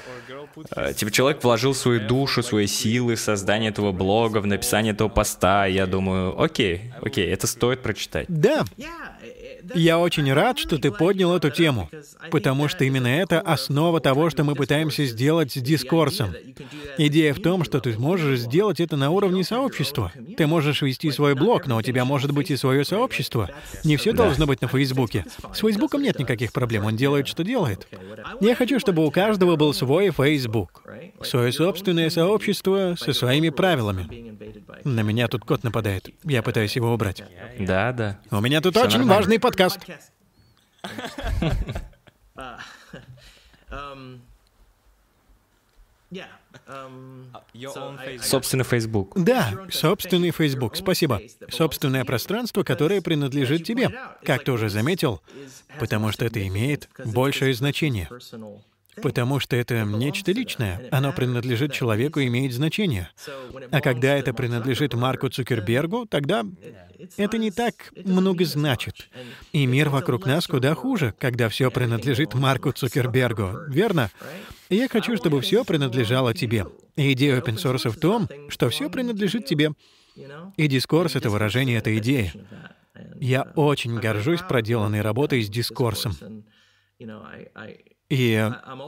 [0.76, 5.08] э, типа человек вложил свою душу, свои силы в создание этого блога, в написание этого
[5.08, 5.66] поста.
[5.66, 8.26] Я думаю, окей, окей, это стоит прочитать.
[8.28, 8.64] Да.
[9.74, 11.88] Я очень рад, что ты поднял эту тему,
[12.30, 16.34] потому что именно это основа того, что мы пытаемся сделать с дискурсом.
[16.98, 20.12] Идея в том, что ты можешь сделать это на уровне сообщества.
[20.36, 23.50] Ты можешь вести свой блог, но у тебя может быть и свое сообщество.
[23.84, 25.24] Не все должно быть на Фейсбуке.
[25.52, 27.88] С Фейсбуком нет никаких проблем, он делает, что делает.
[28.40, 30.82] Я хочу, чтобы у каждого был свой Фейсбук,
[31.22, 34.34] свое собственное сообщество со своими правилами.
[34.84, 36.08] На меня тут кот нападает.
[36.24, 37.22] Я пытаюсь его убрать.
[37.58, 38.18] Да, да.
[38.30, 39.80] У меня тут очень важный подкаст подкаст.
[48.20, 49.12] Собственный Facebook.
[49.16, 50.76] Да, собственный Facebook.
[50.76, 51.20] Спасибо.
[51.48, 53.92] Собственное пространство, которое принадлежит тебе,
[54.24, 55.22] как ты уже заметил,
[55.78, 58.08] потому что это имеет большее значение.
[59.02, 60.88] Потому что это нечто личное.
[60.90, 63.10] Оно принадлежит человеку и имеет значение.
[63.70, 66.44] А когда это принадлежит Марку Цукербергу, тогда
[67.16, 69.08] это не так много значит.
[69.52, 74.10] И мир вокруг нас куда хуже, когда все принадлежит Марку Цукербергу, верно?
[74.68, 76.66] я хочу, чтобы все принадлежало тебе.
[76.96, 79.72] Идея open source в том, что все принадлежит тебе.
[80.56, 82.32] И дискурс— это выражение этой идеи.
[83.20, 86.44] Я очень горжусь проделанной работой с дискурсом.
[88.08, 88.32] И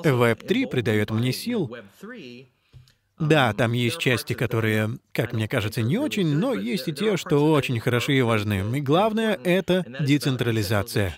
[0.05, 1.75] Web3 придает мне сил.
[3.19, 7.51] Да, там есть части, которые, как мне кажется, не очень, но есть и те, что
[7.53, 8.65] очень хороши и важны.
[8.77, 11.17] И главное— это децентрализация.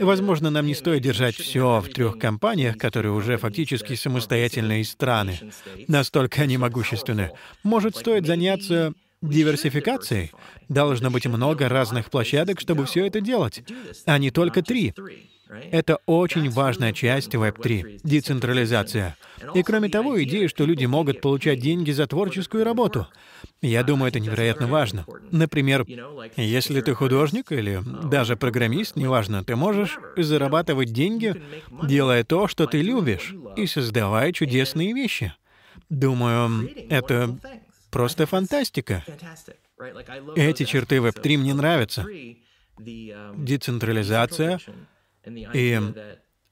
[0.00, 5.38] Возможно, нам не стоит держать все в трех компаниях, которые уже фактически самостоятельные страны.
[5.88, 7.32] Настолько они могущественны.
[7.62, 10.30] Может, стоит заняться диверсификацией?
[10.68, 13.62] Должно быть много разных площадок, чтобы все это делать,
[14.06, 14.94] а не только три.
[15.70, 19.16] Это очень важная часть Web3— децентрализация.
[19.54, 23.06] И кроме того, идея, что люди могут получать деньги за творческую работу.
[23.60, 25.04] Я думаю, это невероятно важно.
[25.30, 25.84] Например,
[26.36, 31.42] если ты художник или даже программист, неважно, ты можешь зарабатывать деньги,
[31.82, 35.34] делая то, что ты любишь, и создавая чудесные вещи.
[35.90, 37.36] Думаю, это
[37.90, 39.04] просто фантастика.
[40.36, 42.06] Эти черты Web3 мне нравятся.
[42.78, 44.58] Децентрализация—
[45.24, 45.80] и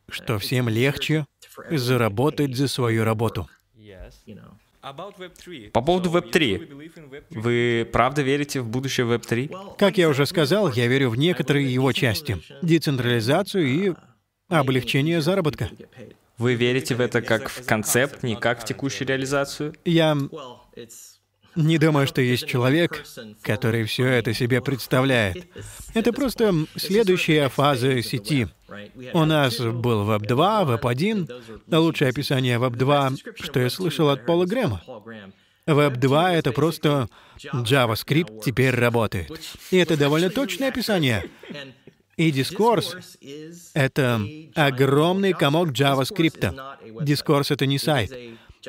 [0.09, 1.27] что всем легче
[1.71, 3.49] заработать за свою работу.
[5.73, 7.23] По поводу Web3.
[7.31, 9.77] Вы правда верите в будущее Web3?
[9.77, 12.39] Как я уже сказал, я верю в некоторые его части.
[12.62, 13.95] Децентрализацию и
[14.49, 15.68] облегчение заработка.
[16.39, 19.75] Вы верите в это как в концепт, не как в текущую реализацию?
[19.85, 20.16] Я
[21.57, 23.05] Не думаю, что есть человек,
[23.42, 25.46] который все это себе представляет.
[25.94, 28.48] Это просто следующая фаза сети.
[29.12, 31.28] У нас был Web 2, Web 1.
[31.68, 34.82] Лучшее описание Web 2, что я слышал от Пола Грэма.
[35.66, 37.09] Web 2— это просто
[37.42, 39.30] JavaScript теперь работает.
[39.70, 41.28] И это довольно точное описание.
[42.16, 42.96] И дискурс—
[43.74, 44.20] это
[44.55, 46.55] огромный комок JavaScript.
[47.03, 48.12] Дискурс— это не сайт.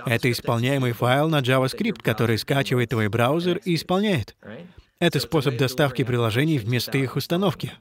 [0.05, 4.35] Это исполняемый файл на JavaScript, который скачивает твой браузер и исполняет.
[4.99, 7.73] Это способ доставки приложений вместо их установки.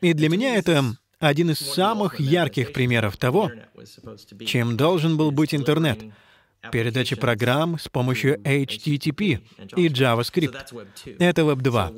[0.00, 0.82] И для меня это
[1.18, 3.50] один из самых ярких примеров того,
[4.46, 6.00] чем должен был быть интернет.
[6.72, 9.40] Передача программ с помощью HTTP
[9.76, 10.86] и JavaScript.
[11.18, 11.90] Это Web 2.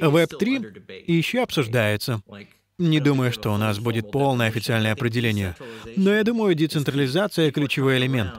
[0.00, 2.20] Web 3 еще обсуждается.
[2.78, 5.56] Не думаю, что у нас будет полное официальное определение.
[5.96, 8.32] Но я думаю, децентрализация— ключевой элемент.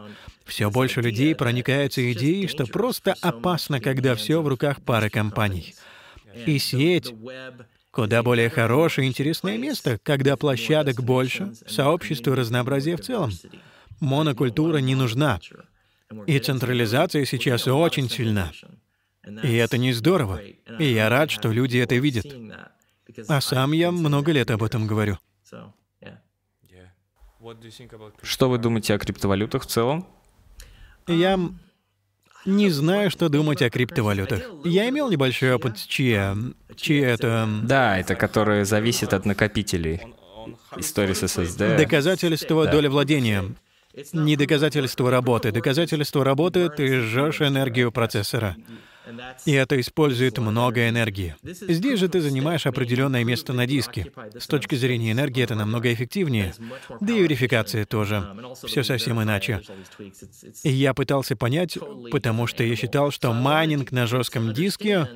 [0.49, 5.75] Все больше людей проникаются идеей, что просто опасно, когда все в руках пары компаний.
[6.45, 7.13] И сеть
[7.91, 13.31] куда более хорошее и интересное место, когда площадок больше, сообществу разнообразия в целом.
[13.99, 15.39] Монокультура не нужна.
[16.25, 18.51] И централизация сейчас очень сильна.
[19.43, 20.41] И это не здорово.
[20.79, 22.25] И я рад, что люди это видят.
[23.27, 25.19] А сам я много лет об этом говорю.
[28.21, 30.07] Что вы думаете о криптовалютах в целом?
[31.07, 31.39] Я
[32.45, 34.41] не знаю, что думать о криптовалютах.
[34.63, 36.37] Я имел небольшой опыт с чья.
[36.75, 37.49] Чья это...
[37.63, 40.01] Да, это которое зависит от накопителей.
[40.77, 41.77] История с SSD.
[41.77, 43.43] Доказательство доли владения.
[44.13, 45.51] Не доказательство работы.
[45.51, 48.55] Доказательство работы— ты жжешь энергию процессора.
[49.45, 51.35] И это использует много энергии.
[51.43, 54.11] Здесь же ты занимаешь определенное место на диске.
[54.37, 56.53] С точки зрения энергии это намного эффективнее.
[56.99, 58.25] Да и верификация тоже.
[58.65, 59.61] Все совсем иначе.
[60.63, 61.77] И я пытался понять,
[62.11, 65.07] потому что я считал, что майнинг на жестком диске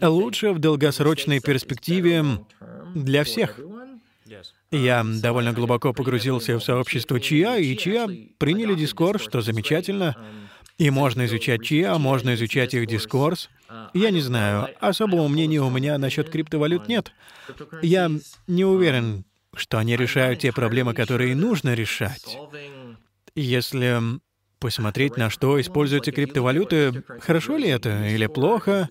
[0.00, 2.24] лучше в долгосрочной перспективе
[2.94, 3.58] для всех.
[4.70, 10.16] Я довольно глубоко погрузился в сообщество Чиа, и Чиа приняли Дискорд, что замечательно.
[10.78, 13.50] И можно изучать ЧИА, можно изучать их дискурс.
[13.94, 17.12] Я не знаю, особого мнения у меня насчет криптовалют нет.
[17.82, 18.10] Я
[18.46, 19.24] не уверен,
[19.54, 22.38] что они решают те проблемы, которые нужно решать.
[23.34, 24.00] Если
[24.60, 28.88] посмотреть, на что используются криптовалюты, хорошо ли это или плохо,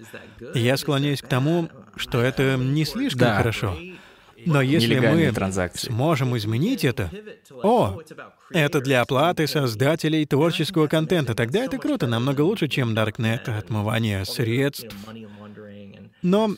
[0.53, 3.37] я склоняюсь к тому, что это не слишком да.
[3.37, 3.77] хорошо.
[4.45, 5.87] Но если мы транзакции.
[5.87, 7.11] сможем изменить это,
[7.51, 7.99] о,
[8.51, 14.95] это для оплаты создателей творческого контента, тогда это круто, намного лучше, чем Darknet, отмывание средств.
[16.21, 16.55] Но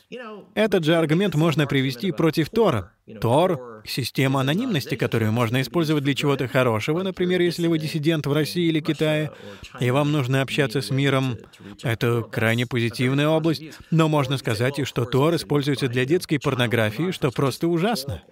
[0.54, 2.92] этот же аргумент можно привести против Тора.
[3.20, 8.68] Тор— система анонимности, которую можно использовать для чего-то хорошего, например, если вы диссидент в России
[8.68, 9.30] или Китае,
[9.80, 11.38] и вам нужно общаться с миром.
[11.82, 17.30] Это крайне позитивная область, но можно сказать и что Тор используется для детской порнографии, что
[17.30, 18.22] просто ужасно.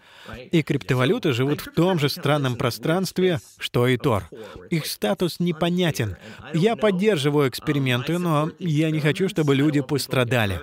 [0.51, 4.29] И криптовалюты живут в том же странном пространстве, что и Тор.
[4.71, 6.17] Их статус непонятен.
[6.53, 10.61] Я поддерживаю эксперименты, но я не хочу, чтобы люди пострадали.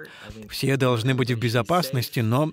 [0.49, 2.51] Все должны быть в безопасности, но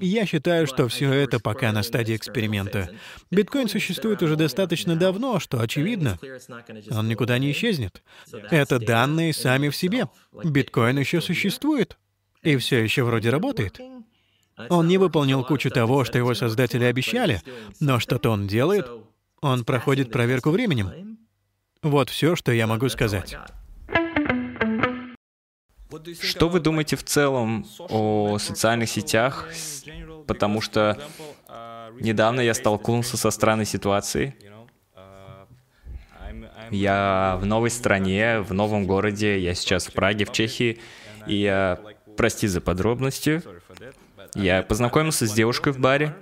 [0.00, 2.90] я считаю, что все это пока на стадии эксперимента.
[3.30, 6.18] Биткоин существует уже достаточно давно, что очевидно.
[6.90, 8.02] Он никуда не исчезнет.
[8.50, 10.08] Это данные сами в себе.
[10.44, 11.96] Биткоин еще существует.
[12.42, 13.80] И все еще вроде работает.
[14.70, 17.42] Он не выполнил кучу того, что его создатели обещали,
[17.80, 18.88] но что-то он делает,
[19.42, 21.18] он проходит проверку временем.
[21.82, 23.36] Вот все, что я могу сказать.
[26.20, 29.48] Что вы думаете в целом о социальных сетях?
[30.26, 30.98] Потому что
[32.00, 34.34] недавно я столкнулся со странной ситуацией.
[36.70, 40.80] Я в новой стране, в новом городе, я сейчас в Праге, в Чехии,
[41.28, 41.78] и я,
[42.16, 43.42] прости за подробности,
[44.34, 46.16] я познакомился с девушкой в баре,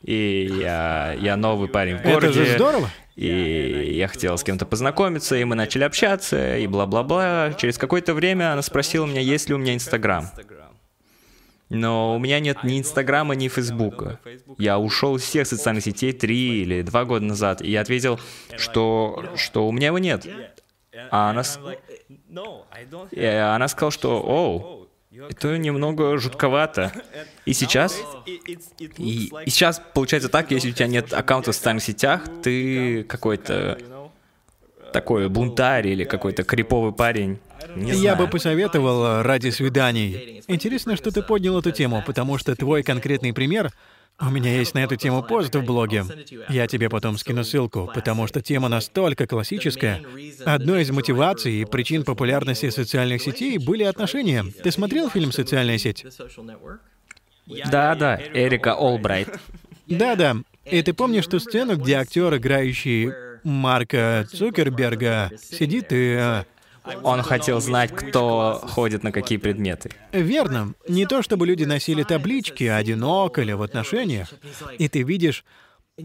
[0.00, 2.40] и я, я новый парень в городе.
[2.40, 2.90] Это же здорово.
[3.16, 7.54] И я хотел с кем-то познакомиться, и мы начали общаться, и бла-бла-бла.
[7.56, 10.28] Через какое-то время она спросила меня, есть ли у меня Инстаграм.
[11.70, 14.20] Но у меня нет ни Инстаграма, ни Фейсбука.
[14.58, 18.20] Я ушел из всех социальных сетей три или два года назад, и я ответил,
[18.56, 20.26] что, что у меня его нет.
[21.10, 21.42] А она,
[23.10, 24.73] и она сказала, что, о,
[25.30, 26.92] это немного жутковато.
[27.44, 32.22] И сейчас, и, и сейчас получается так, если у тебя нет аккаунта в социальных сетях,
[32.42, 33.78] ты какой-то
[34.92, 37.38] такой бунтарь или какой-то криповый парень.
[37.74, 40.42] Не Я бы посоветовал ради свиданий.
[40.46, 43.72] Интересно, что ты поднял эту тему, потому что твой конкретный пример
[44.20, 46.04] У меня есть на эту тему пост в блоге.
[46.48, 50.02] Я тебе потом скину ссылку, потому что тема настолько классическая.
[50.44, 54.44] Одной из мотиваций и причин популярности социальных сетей были отношения.
[54.62, 56.06] Ты смотрел фильм «Социальная сеть»?
[57.46, 59.28] Да, да, Эрика Олбрайт.
[59.86, 60.36] Да-да.
[60.64, 63.10] И ты помнишь ту сцену, где актер, играющий
[63.42, 66.44] Марка Цукерберга, сидит и э,
[67.02, 69.90] Он хотел знать, кто ходит на какие предметы.
[70.12, 70.74] Верно.
[70.88, 74.32] Не то чтобы люди носили таблички «одинок» или «в отношениях».
[74.78, 75.44] И ты видишь,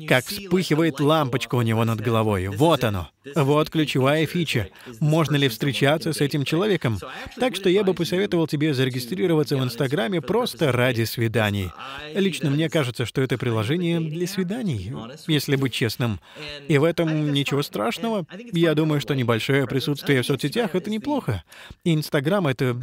[0.08, 2.48] как вспыхивает лампочка у него над головой.
[2.48, 3.10] Вот оно.
[3.36, 4.70] Вот ключевая фича.
[5.00, 6.98] Можно ли встречаться с этим человеком?
[7.38, 11.72] Так что я бы посоветовал тебе зарегистрироваться в Инстаграме просто ради свиданий.
[12.14, 14.94] Лично мне кажется, что это приложение для свиданий,
[15.28, 16.20] если быть честным.
[16.68, 18.26] И в этом ничего страшного.
[18.54, 21.44] Я думаю, что небольшое присутствие в соцсетях— это неплохо.
[21.84, 22.78] Инстаграм— это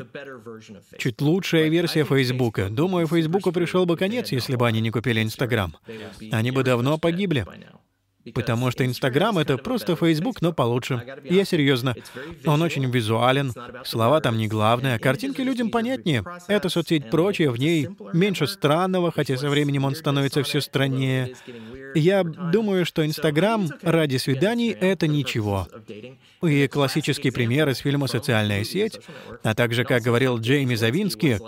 [0.99, 2.69] чуть лучшая версия Фейсбука.
[2.69, 5.77] Думаю, Фейсбуку пришел бы конец, если бы они не купили Инстаграм.
[6.31, 7.47] Они бы давно погибли.
[8.35, 11.03] Потому что Инстаграм— это просто Фейсбук, но получше.
[11.25, 11.95] Я серьезно.
[12.45, 13.53] Он очень визуален,
[13.85, 16.25] слова там не главное, а картинки людям понятнее.
[16.49, 21.35] Эта соцсеть прочее, в ней меньше странного, хотя со временем он становится все страннее.
[21.95, 25.69] Я думаю, что Инстаграм ради свиданий— это ничего.
[26.43, 29.01] И классический пример из фильма «Социальная сеть»,
[29.43, 31.39] а также, как говорил Джейми Завински,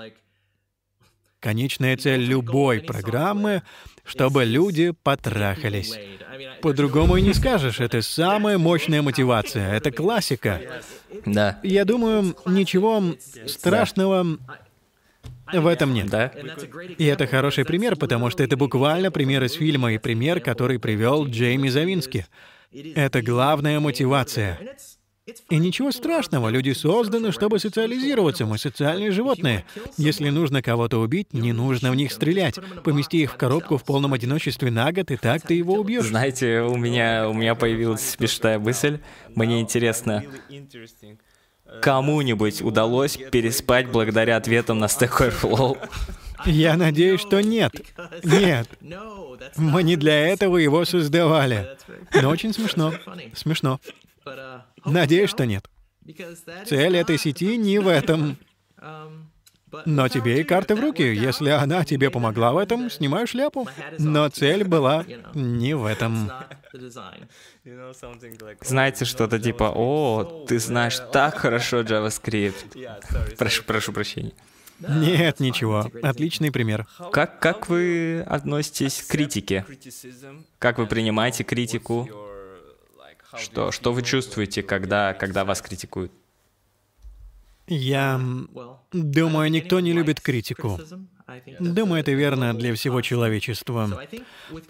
[1.40, 3.62] конечная цель любой программы—
[4.08, 5.94] чтобы люди потрахались.
[6.62, 10.60] По-другому и не скажешь, это самая мощная мотивация, это классика.
[11.24, 11.58] Да.
[11.62, 13.02] Я думаю, ничего
[13.46, 14.38] страшного
[15.52, 16.08] в этом нет.
[16.08, 16.32] Да?
[16.98, 21.26] И это хороший пример, потому что это буквально пример из фильма и пример, который привел
[21.26, 22.26] Джейми Завински.
[22.94, 24.58] Это главная мотивация.
[25.50, 29.64] И ничего страшного, люди созданы, чтобы социализироваться, мы социальные животные.
[29.96, 32.56] Если нужно кого-то убить, не нужно в них стрелять.
[32.84, 36.06] Помести их в коробку в полном одиночестве на год, и так ты его убьешь.
[36.06, 39.00] Знаете, у меня, у меня появилась смешная мысль.
[39.34, 40.24] Мне интересно,
[41.82, 45.78] кому-нибудь удалось переспать благодаря ответам на Stack Overflow?
[46.46, 47.72] Я надеюсь, что нет.
[48.22, 48.68] Нет.
[49.56, 51.76] Мы не для этого его создавали.
[52.14, 52.94] Но очень смешно.
[53.34, 53.80] Смешно.
[54.84, 55.68] Надеюсь, что нет.
[56.66, 58.38] Цель этой сети не в этом.
[59.84, 61.02] Но тебе и карты в руки.
[61.02, 63.68] Если она тебе помогла в этом, снимаю шляпу.
[63.98, 65.04] Но цель была
[65.34, 66.30] не в этом.
[68.62, 73.36] Знаете, что-то типа, о, ты знаешь так хорошо JavaScript.
[73.38, 74.32] Прошу, прошу прощения.
[74.80, 75.90] Нет, ничего.
[76.02, 76.86] Отличный пример.
[77.12, 79.66] Как, как вы относитесь к критике?
[80.58, 82.08] Как вы принимаете критику?
[83.36, 86.12] Что, что вы чувствуете, когда, когда вас критикуют?
[87.66, 88.18] Я
[88.92, 90.80] думаю, никто не любит критику.
[91.60, 94.02] Думаю, это верно для всего человечества.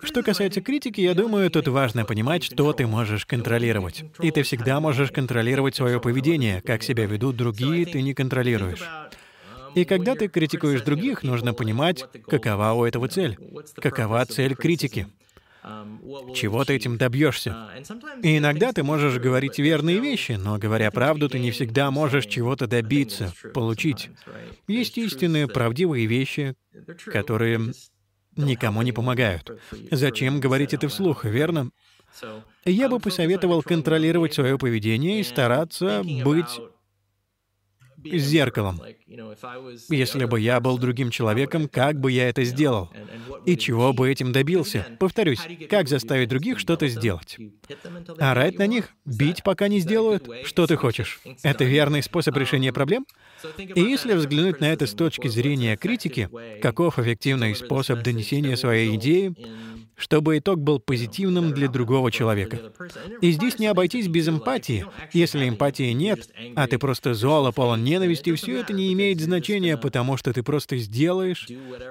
[0.02, 4.04] Что касается критики, я думаю, тут важно понимать, что ты можешь контролировать.
[4.20, 6.60] И ты всегда можешь контролировать свое поведение.
[6.60, 8.82] Как себя ведут другие, ты не контролируешь.
[9.76, 13.38] И когда ты критикуешь других, нужно понимать, какова у этого цель.
[13.76, 15.06] Какова цель критики.
[16.34, 17.70] Чего ты этим добьешься?
[18.22, 22.66] И иногда ты можешь говорить верные вещи, но говоря правду, ты не всегда можешь чего-то
[22.66, 24.10] добиться, получить.
[24.66, 26.54] Есть истинные, правдивые вещи,
[27.06, 27.72] которые
[28.36, 29.50] никому не помогают.
[29.90, 31.70] Зачем говорить это вслух, верно?
[32.64, 36.60] Я бы посоветовал контролировать свое поведение и стараться быть
[38.04, 38.80] зеркалом.
[39.88, 42.90] Если бы я был другим человеком, как бы я это сделал?
[43.46, 44.86] И чего бы этим добился?
[44.98, 45.40] Повторюсь,
[45.70, 47.38] как заставить других что-то сделать?
[48.18, 48.90] Орать на них?
[49.06, 50.28] Бить, пока не сделают?
[50.44, 51.20] Что ты хочешь?
[51.42, 53.06] Это верный способ решения проблем?
[53.56, 56.28] И если взглянуть на это с точки зрения критики,
[56.60, 59.34] каков эффективный способ донесения своей идеи,
[59.98, 62.72] чтобы итог был позитивным для другого человека.
[63.20, 64.86] И здесь не обойтись без эмпатии.
[65.12, 70.16] Если эмпатии нет, а ты просто золо полон ненависти, все это не имеет значения, потому
[70.16, 71.48] что ты просто сделаешь,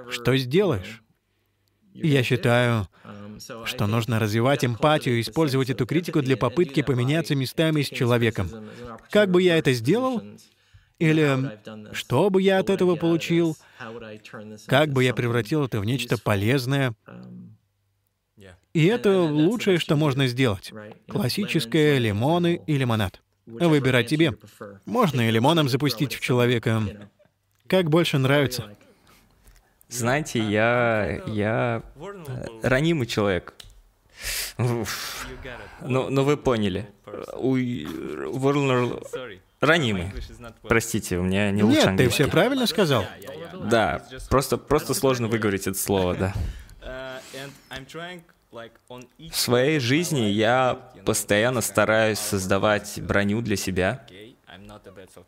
[0.09, 1.03] что сделаешь.
[1.93, 2.87] Я считаю,
[3.65, 8.49] что нужно развивать эмпатию и использовать эту критику для попытки поменяться местами с человеком.
[9.09, 10.21] Как бы я это сделал?
[10.99, 11.59] Или
[11.93, 13.55] что бы я от этого получил?
[14.65, 16.93] Как бы я превратил это в нечто полезное?
[18.73, 20.71] И это лучшее, что можно сделать.
[21.07, 23.21] Классическое лимоны и лимонад.
[23.47, 24.37] Выбирать тебе.
[24.85, 26.83] Можно и лимоном запустить в человека.
[27.67, 28.75] Как больше нравится.
[29.89, 31.21] Знаете, я...
[31.27, 31.81] я...
[32.61, 33.53] ранимый человек.
[34.57, 35.27] Уф.
[35.81, 36.89] Ну, ну вы поняли.
[37.35, 37.55] У...
[39.61, 40.11] Ранимый.
[40.63, 43.05] Простите, у меня не лучше Нет, ты все правильно сказал.
[43.69, 46.33] Да, просто, просто сложно выговорить это слово, да.
[49.29, 54.05] В своей жизни я постоянно стараюсь создавать броню для себя.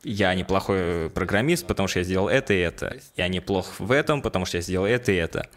[0.04, 2.98] Я неплохой программист, потому что я сделал это и это.
[3.16, 5.50] Я неплох в этом, потому что я сделал это и это.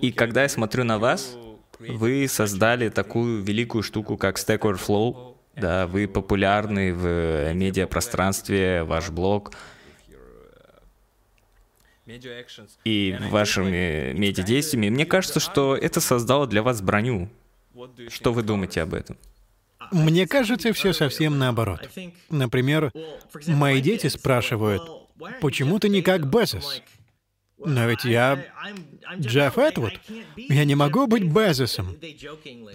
[0.00, 1.36] И когда я смотрю на вас,
[1.78, 5.36] вы создали такую великую штуку, как Stack Overflow.
[5.54, 9.52] Да, вы популярны в медиапространстве, ваш блог—
[12.84, 17.28] и вашими медиадействиями, мне кажется, что это создало для вас броню.
[18.08, 19.16] Что вы думаете об этом?
[19.90, 21.88] Мне кажется, все совсем наоборот.
[22.30, 22.92] Например,
[23.46, 24.82] мои дети спрашивают,
[25.40, 26.82] почему ты не как Безос?
[27.64, 28.44] Но ведь я
[29.18, 29.92] Джефф Этвуд.
[30.36, 31.96] Я не могу быть Безосом.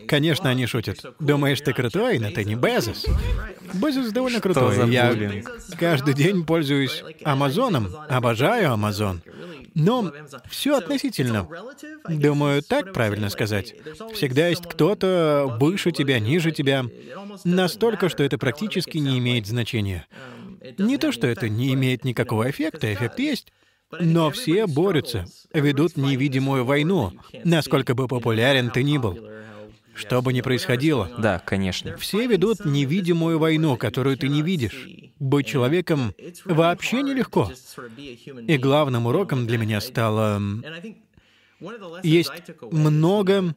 [0.08, 1.04] Конечно, они шутят.
[1.20, 3.06] Думаешь, ты крутой, но ты не Безос.
[3.74, 4.90] Безос довольно крутой.
[4.90, 5.14] Я
[5.80, 7.96] каждый день пользуюсь Амазоном.
[8.10, 9.22] Обожаю Амазон.
[9.74, 10.12] Но
[10.50, 11.48] все относительно.
[12.10, 13.76] Думаю, так правильно сказать.
[14.14, 16.86] Всегда есть кто-то выше тебя, ниже тебя.
[17.44, 20.08] Настолько, что это практически не имеет значения.
[20.78, 23.54] Не то, что это не имеет никакого эффекта, эффект есть.
[23.92, 27.14] Но все борются, ведут невидимую войну,
[27.44, 29.18] насколько бы популярен ты ни был.
[29.96, 31.10] Что бы ни происходило.
[31.18, 31.98] Да, конечно.
[31.98, 34.88] Все ведут невидимую войну, которую ты не видишь.
[35.18, 36.14] Быть человеком
[36.46, 37.52] вообще нелегко.
[38.48, 40.40] И главным уроком для меня стало...
[42.04, 42.32] Есть
[42.62, 43.56] много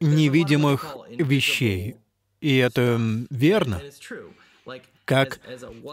[0.00, 1.96] невидимых вещей.
[2.40, 2.98] И это
[3.28, 3.82] верно
[5.06, 5.40] как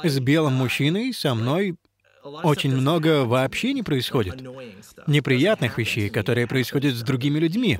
[0.03, 1.77] с белым мужчиной со мной
[2.23, 4.41] очень много вообще не происходит.
[5.07, 7.79] Неприятных вещей, которые происходят с другими людьми.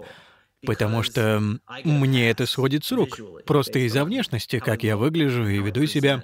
[0.65, 1.41] Потому что
[1.84, 3.19] мне это сходит с рук.
[3.45, 6.23] Просто из-за внешности, как я выгляжу и веду себя.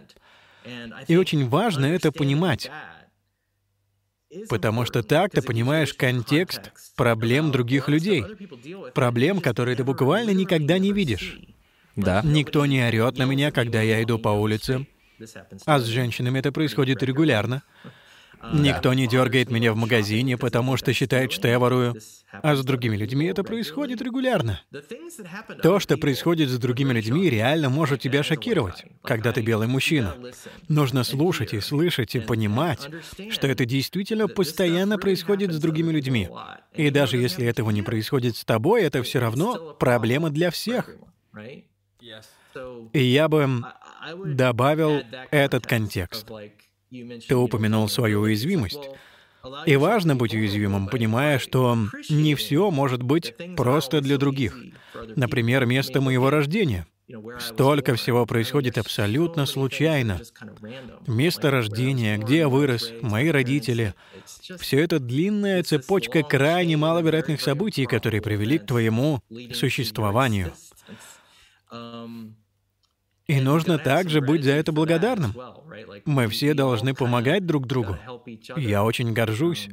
[1.07, 2.71] И очень важно это понимать.
[4.47, 8.23] Потому что так ты понимаешь контекст проблем других людей.
[8.93, 11.39] Проблем, которые ты буквально никогда не видишь.
[11.95, 12.21] Да.
[12.23, 14.85] Никто не орет на меня, когда я иду по улице.
[15.65, 17.63] А с женщинами это происходит регулярно.
[18.53, 21.95] Никто не дергает меня в магазине, потому что считает, что я ворую.
[22.31, 24.61] А с другими людьми это происходит регулярно.
[25.61, 30.15] То, что происходит с другими людьми, реально может тебя шокировать, когда ты белый мужчина.
[30.67, 32.87] Нужно слушать и слышать и понимать,
[33.29, 36.29] что это действительно постоянно происходит с другими людьми.
[36.73, 40.89] И даже если этого не происходит с тобой, это все равно проблема для всех.
[42.93, 43.63] И я бы
[44.25, 46.27] добавил этот контекст.
[46.89, 48.89] Ты упомянул свою уязвимость.
[49.65, 51.77] И важно быть уязвимым, понимая, что
[52.09, 54.57] не все может быть просто для других.
[55.15, 56.85] Например, место моего рождения.
[57.39, 60.21] Столько всего происходит абсолютно случайно.
[61.07, 63.95] Место рождения, где я вырос, мои родители.
[64.59, 69.23] Все это длинная цепочка крайне маловероятных событий, которые привели к твоему
[69.53, 70.53] существованию.
[73.29, 75.35] И нужно также быть за это благодарным.
[76.05, 77.95] Мы все должны помогать друг другу.
[78.57, 79.69] Я очень горжусь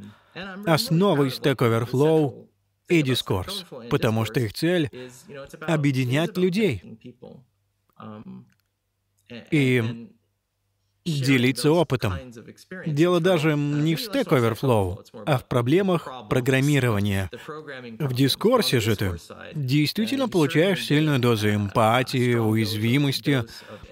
[0.67, 2.49] основой Stack Overflow
[2.89, 4.91] и Discourse, потому что их цель—
[5.63, 6.83] объединять людей.
[9.51, 10.11] И
[11.07, 12.15] делиться опытом.
[12.87, 17.31] Дело даже не в Stack Overflow, а в проблемах программирования.
[17.99, 19.17] В дискурсе же ты
[19.55, 23.45] действительно получаешь сильную дозу эмпатии, уязвимости,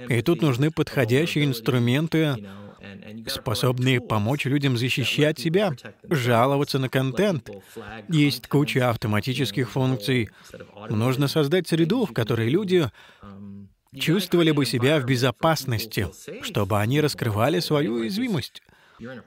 [0.08, 2.36] и тут нужны подходящие инструменты,
[3.26, 5.72] способные помочь людям защищать себя,
[6.08, 7.50] жаловаться на контент.
[8.08, 10.30] Есть куча автоматических функций.
[10.90, 12.90] Нужно создать среду, в которой люди
[13.98, 16.08] чувствовали бы себя в безопасности,
[16.42, 18.62] чтобы они раскрывали свою уязвимость.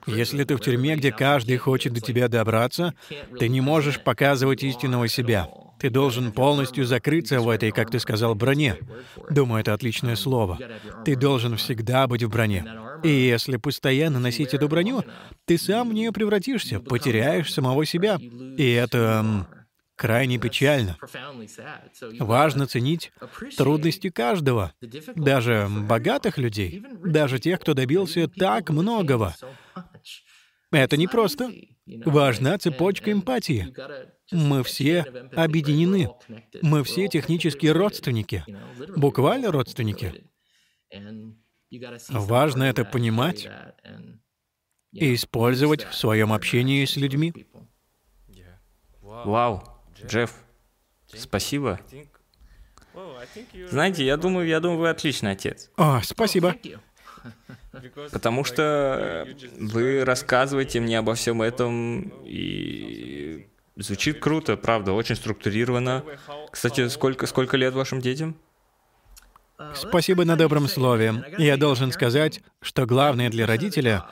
[0.05, 2.93] Если ты в тюрьме, где каждый хочет до тебя добраться,
[3.39, 5.47] ты не можешь показывать истинного себя.
[5.79, 8.77] Ты должен полностью закрыться в этой, как ты сказал, броне.
[9.29, 10.57] Думаю, это отличное слово.
[11.05, 12.65] Ты должен всегда быть в броне.
[13.03, 15.03] И если постоянно носить эту броню,
[15.45, 18.17] ты сам в нее превратишься, потеряешь самого себя.
[18.57, 19.47] И это
[19.97, 20.97] крайне печально.
[22.19, 23.11] Важно ценить
[23.57, 24.71] трудности каждого,
[25.15, 29.35] даже богатых людей, даже тех, кто добился так многого.
[30.71, 31.51] Это непросто.
[32.05, 33.73] Важна цепочка эмпатии.
[34.31, 35.01] Мы все
[35.35, 36.09] объединены.
[36.61, 38.45] Мы все технически родственники.
[38.95, 40.25] Буквально родственники.
[42.09, 43.49] Важно это понимать
[44.91, 47.33] и использовать в своем общении с людьми.
[49.01, 49.76] Вау.
[50.05, 50.31] Джефф,
[51.07, 51.79] спасибо.
[53.69, 55.69] Знаете, я думаю, я думаю, вы отличный отец.
[55.77, 56.55] О, спасибо.
[58.11, 59.27] Потому что
[59.59, 66.03] вы рассказываете мне обо всем этом, и звучит круто, правда, очень структурировано.
[66.51, 68.35] Кстати, сколько, сколько лет вашим детям?
[69.73, 71.25] Спасибо на добром слове.
[71.37, 74.05] Я должен сказать, что главное для родителя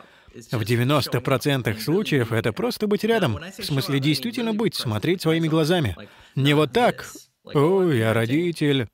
[0.52, 3.40] в 90% случаев это просто быть рядом.
[3.58, 5.96] В смысле, действительно быть, смотреть своими глазами.
[6.36, 7.12] Не вот так.
[7.54, 8.88] «О, я родитель».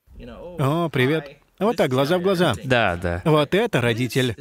[0.60, 1.38] «О, привет».
[1.58, 2.56] Вот так, глаза в глаза.
[2.64, 3.22] Да, да.
[3.24, 4.36] Вот это родитель.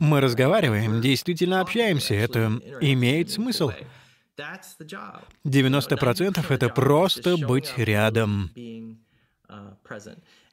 [0.00, 2.14] Мы разговариваем, действительно общаемся.
[2.14, 3.70] Это имеет смысл.
[5.44, 8.50] 90% это просто быть рядом.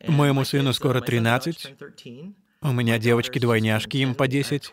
[0.08, 1.74] Моему сыну скоро 13.
[2.62, 4.72] У меня девочки-двойняшки, им по 10.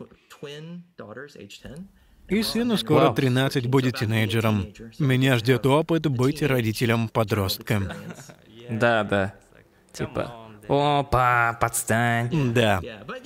[2.29, 4.67] И сыну скоро 13 будет тинейджером.
[4.99, 7.89] Меня ждет опыт быть родителем-подростком.
[8.71, 9.35] Да, да.
[9.93, 10.35] Типа,
[10.69, 12.55] опа, подстань.
[12.55, 12.81] Да.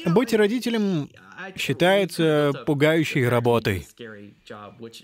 [0.06, 1.08] Быть родителем
[1.56, 3.86] считается пугающей работой.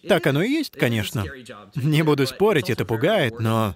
[0.09, 1.25] Так оно и есть, конечно.
[1.77, 3.75] Не буду спорить, это пугает, но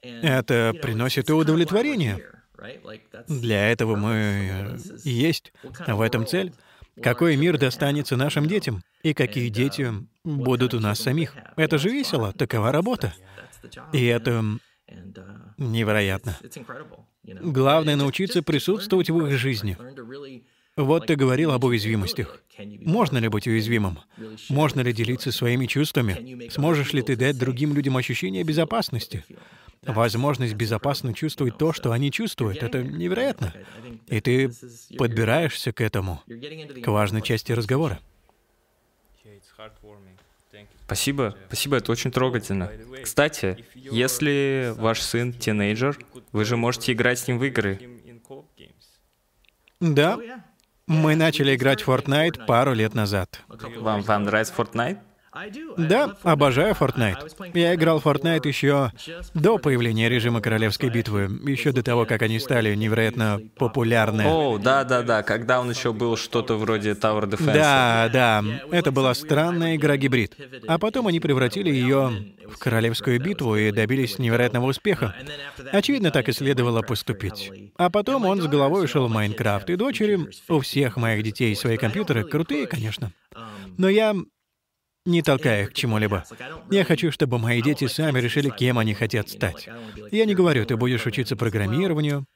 [0.00, 2.24] это приносит и удовлетворение.
[3.26, 5.52] Для этого мы и есть.
[5.86, 6.52] В этом цель.
[7.02, 8.82] Какой мир достанется нашим детям?
[9.02, 9.92] И какие дети
[10.24, 11.34] будут у нас самих?
[11.56, 13.14] Это же весело, такова работа.
[13.92, 14.42] И это
[15.58, 16.38] невероятно.
[17.24, 19.76] Главное— научиться присутствовать в их жизни.
[20.76, 22.42] Вот ты говорил об уязвимостях.
[22.58, 23.98] Можно ли быть уязвимым?
[24.50, 26.48] Можно ли делиться своими чувствами?
[26.50, 29.24] Сможешь ли ты дать другим людям ощущение безопасности?
[29.82, 33.54] Возможность безопасно чувствовать то, что они чувствуют, это невероятно.
[34.08, 34.50] И ты
[34.98, 37.98] подбираешься к этому, к важной части разговора.
[40.84, 42.70] Спасибо, спасибо, это очень трогательно.
[43.02, 45.98] Кстати, если ваш сын тинейджер,
[46.32, 47.80] вы же можете играть с ним в игры.
[49.80, 50.18] Да,
[50.86, 53.42] мы начали играть Fortnite пару лет назад.
[53.80, 54.98] Вам, вам нравится Fortnite?
[55.76, 57.52] Да, обожаю Fortnite.
[57.54, 58.92] Я играл в Fortnite еще
[59.34, 64.24] до появления режима Королевской битвы, еще до того, как они стали невероятно популярны.
[64.26, 67.52] О, да-да-да, когда он еще был что-то вроде Tower Defense.
[67.52, 70.36] Да, да, это была странная игра-гибрид.
[70.66, 75.14] А потом они превратили ее в Королевскую битву и добились невероятного успеха.
[75.72, 77.50] Очевидно, так и следовало поступить.
[77.76, 80.18] А потом он с головой ушел в Майнкрафт, и дочери,
[80.48, 83.12] у всех моих детей свои компьютеры, крутые, конечно.
[83.76, 84.14] Но я
[85.06, 86.24] не толкая их к чему-либо.
[86.70, 89.68] Я хочу, чтобы мои дети сами решили, кем они хотят стать.
[90.10, 92.26] Я не говорю, ты будешь учиться программированию.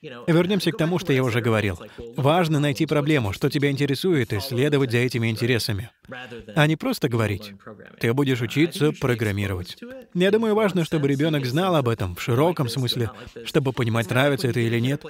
[0.00, 1.78] Вернемся к тому, что я уже говорил.
[2.16, 5.90] Важно найти проблему, что тебя интересует, и следовать за этими интересами.
[6.54, 7.52] А не просто говорить.
[8.00, 9.76] Ты будешь учиться программировать.
[10.14, 13.10] Я думаю, важно, чтобы ребенок знал об этом в широком смысле,
[13.44, 15.02] чтобы понимать, нравится это или нет.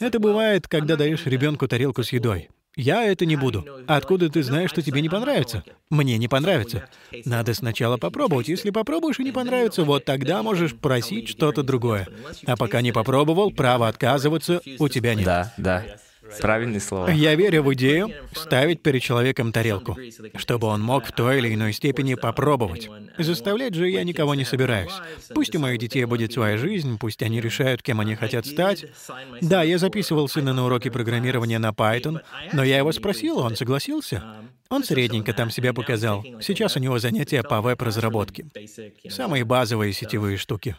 [0.00, 2.48] Это бывает, когда даешь ребенку тарелку с едой.
[2.76, 3.66] Я это не буду.
[3.86, 5.62] Откуда ты знаешь, что тебе не понравится?
[5.90, 6.88] Мне не понравится.
[7.24, 8.48] Надо сначала попробовать.
[8.48, 12.08] Если попробуешь и не понравится, вот тогда можешь просить что-то другое.
[12.46, 15.24] А пока не попробовал, права отказываться у тебя нет.
[15.24, 15.84] Да, да.
[16.40, 17.10] Правильные слова.
[17.10, 19.96] Я верю в идею ставить перед человеком тарелку,
[20.36, 22.88] чтобы он мог в той или иной степени попробовать.
[23.18, 24.92] Заставлять же я никого не собираюсь.
[25.34, 28.86] Пусть у моих детей будет своя жизнь, пусть они решают, кем они хотят стать.
[29.40, 32.20] Да, я записывал сына на уроки программирования на Python,
[32.52, 34.22] но я его спросил, он согласился.
[34.72, 36.24] Он средненько там себя показал.
[36.40, 38.46] Сейчас у него занятия по веб-разработке.
[39.06, 40.76] Самые базовые сетевые штуки.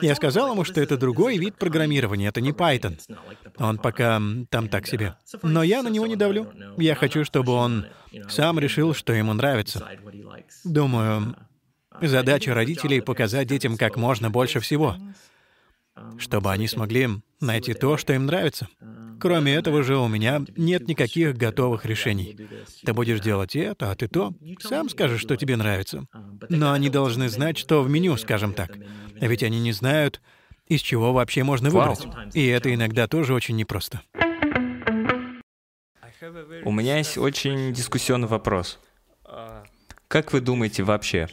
[0.00, 3.00] Я сказал ему, что это другой вид программирования, это не Python.
[3.58, 5.16] Он пока там так себе.
[5.42, 6.52] Но я на него не давлю.
[6.78, 7.86] Я хочу, чтобы он
[8.28, 9.88] сам решил, что ему нравится.
[10.62, 11.34] Думаю,
[12.00, 14.96] задача родителей— показать детям как можно больше всего,
[16.18, 17.08] чтобы они смогли
[17.40, 18.68] найти то, что им нравится.
[19.20, 22.36] Кроме этого же у меня нет никаких готовых решений.
[22.84, 24.34] Ты будешь делать это, а ты то.
[24.60, 26.06] Сам скажешь, что тебе нравится.
[26.48, 28.76] Но они должны знать, что в меню, скажем так.
[29.20, 30.20] Ведь они не знают,
[30.66, 32.06] из чего вообще можно выбрать.
[32.34, 34.02] И это иногда тоже очень непросто.
[36.64, 38.80] У меня есть очень дискуссионный вопрос.
[40.08, 41.28] Как вы думаете вообще,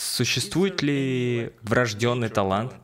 [0.00, 2.74] существует ли врожденный талант,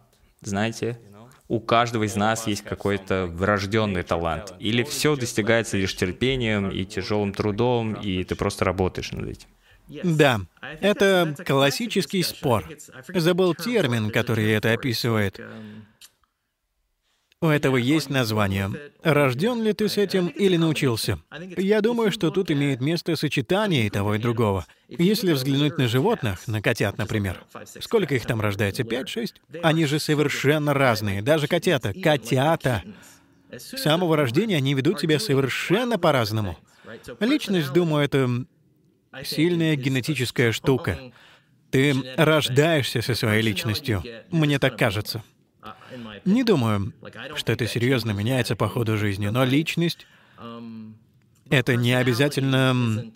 [0.42, 1.00] знаете,
[1.48, 4.52] у каждого из нас есть какой-то врожденный талант.
[4.58, 9.48] Или все достигается лишь терпением и тяжелым трудом, и ты просто работаешь над этим.
[9.88, 10.40] Да,
[10.80, 12.68] это классический спор.
[13.08, 15.40] Забыл термин, который это описывает.
[17.46, 18.72] У этого есть название.
[19.04, 21.20] Рожден ли ты с этим или научился?
[21.56, 24.66] Я думаю, что тут имеет место сочетание и того, и другого.
[24.88, 27.44] Если взглянуть на животных, на котят, например,
[27.80, 28.82] сколько их там рождается?
[28.82, 29.40] Пять, шесть?
[29.62, 31.22] Они же совершенно разные.
[31.22, 31.92] Даже котята.
[31.92, 32.82] Котята!
[33.52, 36.58] С самого рождения они ведут себя совершенно по-разному.
[37.20, 38.28] Личность, думаю, это
[39.22, 40.98] сильная генетическая штука.
[41.70, 44.02] Ты рождаешься со своей личностью.
[44.32, 45.22] Мне так кажется.
[46.24, 46.92] Не думаю,
[47.36, 50.06] что это серьезно меняется по ходу жизни, но личность—
[51.50, 53.12] это не обязательно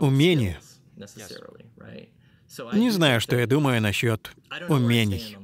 [0.00, 0.60] умение.
[2.72, 4.32] Не знаю, что я думаю насчет
[4.68, 5.36] умений.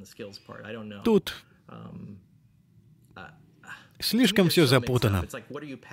[1.05, 1.35] Тут
[3.99, 5.25] Слишком все запутано.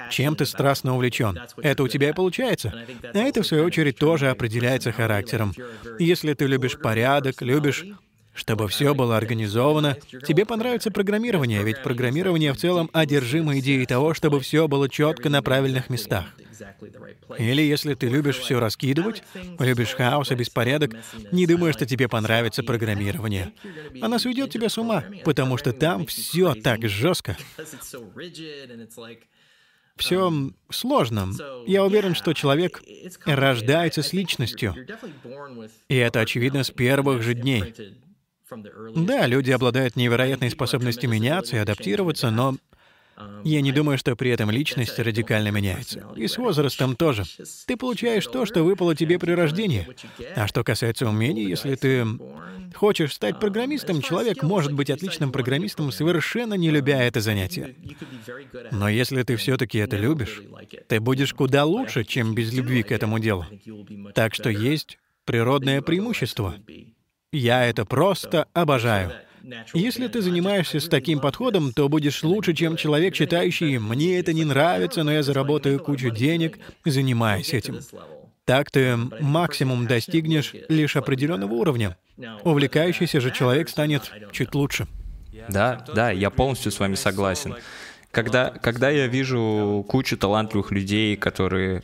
[0.09, 1.39] Чем ты страстно увлечен?
[1.61, 2.85] Это у тебя и получается.
[3.13, 5.53] А это, в свою очередь, тоже определяется характером.
[5.99, 7.85] Если ты любишь порядок, любишь
[8.33, 14.39] чтобы все было организовано, тебе понравится программирование, ведь программирование в целом одержимо идеей того, чтобы
[14.39, 16.25] все было четко на правильных местах.
[17.37, 19.23] Или если ты любишь все раскидывать,
[19.59, 20.95] любишь хаос и беспорядок,
[21.31, 23.53] не думаю, что тебе понравится программирование.
[24.01, 27.37] Она сведет тебя с ума, потому что там все так жестко.
[29.95, 30.33] Все
[30.71, 31.29] сложно.
[31.67, 32.81] Я уверен, что человек
[33.25, 34.75] рождается с личностью.
[35.87, 37.75] И это очевидно с первых же дней.
[38.95, 42.55] Да, люди обладают невероятной способностью меняться и адаптироваться, но
[43.43, 46.07] я не думаю, что при этом личность радикально меняется.
[46.15, 47.23] И с возрастом тоже.
[47.67, 49.87] Ты получаешь то, что выпало тебе при рождении.
[50.35, 52.05] А что касается умений, если ты
[52.73, 57.75] хочешь стать программистом, человек может быть отличным программистом, совершенно не любя это занятие.
[58.71, 60.41] Но если ты все-таки это любишь,
[60.87, 63.45] ты будешь куда лучше, чем без любви к этому делу.
[64.15, 66.55] Так что есть природное преимущество.
[67.33, 69.11] Я это просто обожаю.
[69.73, 74.45] Если ты занимаешься с таким подходом, то будешь лучше, чем человек, считающий «мне это не
[74.45, 77.79] нравится, но я заработаю кучу денег, занимаясь этим».
[78.45, 81.97] Так ты максимум достигнешь лишь определенного уровня.
[82.43, 84.87] Увлекающийся же человек станет чуть лучше.
[85.49, 87.55] Да, да, я полностью с вами согласен.
[88.11, 91.81] Когда, когда я вижу кучу талантливых людей, которые,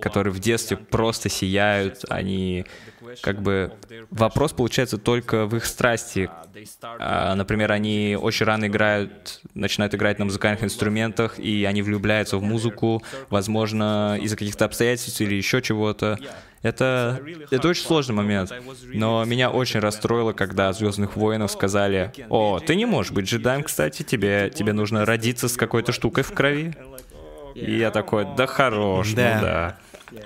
[0.00, 2.64] которые в детстве просто сияют, они
[3.22, 3.72] как бы
[4.10, 6.30] вопрос получается только в их страсти.
[6.82, 12.42] А, например, они очень рано играют, начинают играть на музыкальных инструментах, и они влюбляются в
[12.42, 16.18] музыку, возможно, из-за каких-то обстоятельств или еще чего-то.
[16.62, 18.52] Это, это очень сложный момент.
[18.84, 24.02] Но меня очень расстроило, когда «Звездных воинов» сказали, «О, ты не можешь быть джедаем, кстати,
[24.02, 26.74] тебе, тебе нужно родиться с какой-то штукой в крови».
[27.54, 29.34] И я такой, да хорош, да.
[29.34, 29.78] ну да.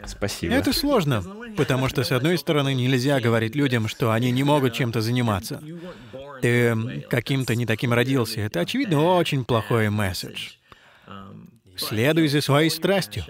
[0.06, 0.54] Спасибо.
[0.54, 1.24] Это сложно,
[1.56, 5.62] потому что, с одной стороны, нельзя говорить людям, что они не могут чем-то заниматься.
[6.40, 8.40] Ты каким-то не таким родился.
[8.40, 10.52] Это, очевидно, очень плохой месседж.
[11.76, 13.24] Следуй за своей страстью.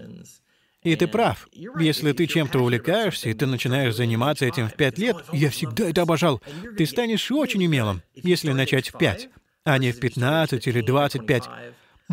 [0.83, 1.49] И ты прав.
[1.79, 6.03] Если ты чем-то увлекаешься, и ты начинаешь заниматься этим в пять лет, я всегда это
[6.03, 6.43] обожал,
[6.77, 9.29] ты станешь очень умелым, если начать в пять,
[9.65, 11.45] а не в пятнадцать или двадцать пять.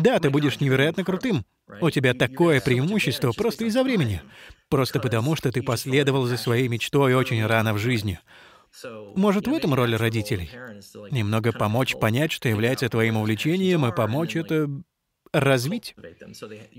[0.00, 1.44] Да, ты будешь невероятно крутым,
[1.80, 4.22] у тебя такое преимущество просто из-за времени.
[4.68, 8.20] Просто потому, что ты последовал за своей мечтой очень рано в жизни.
[9.16, 10.50] Может, в этом роль родителей?
[11.10, 14.68] Немного помочь понять, что является твоим увлечением, и помочь это
[15.32, 15.94] развить.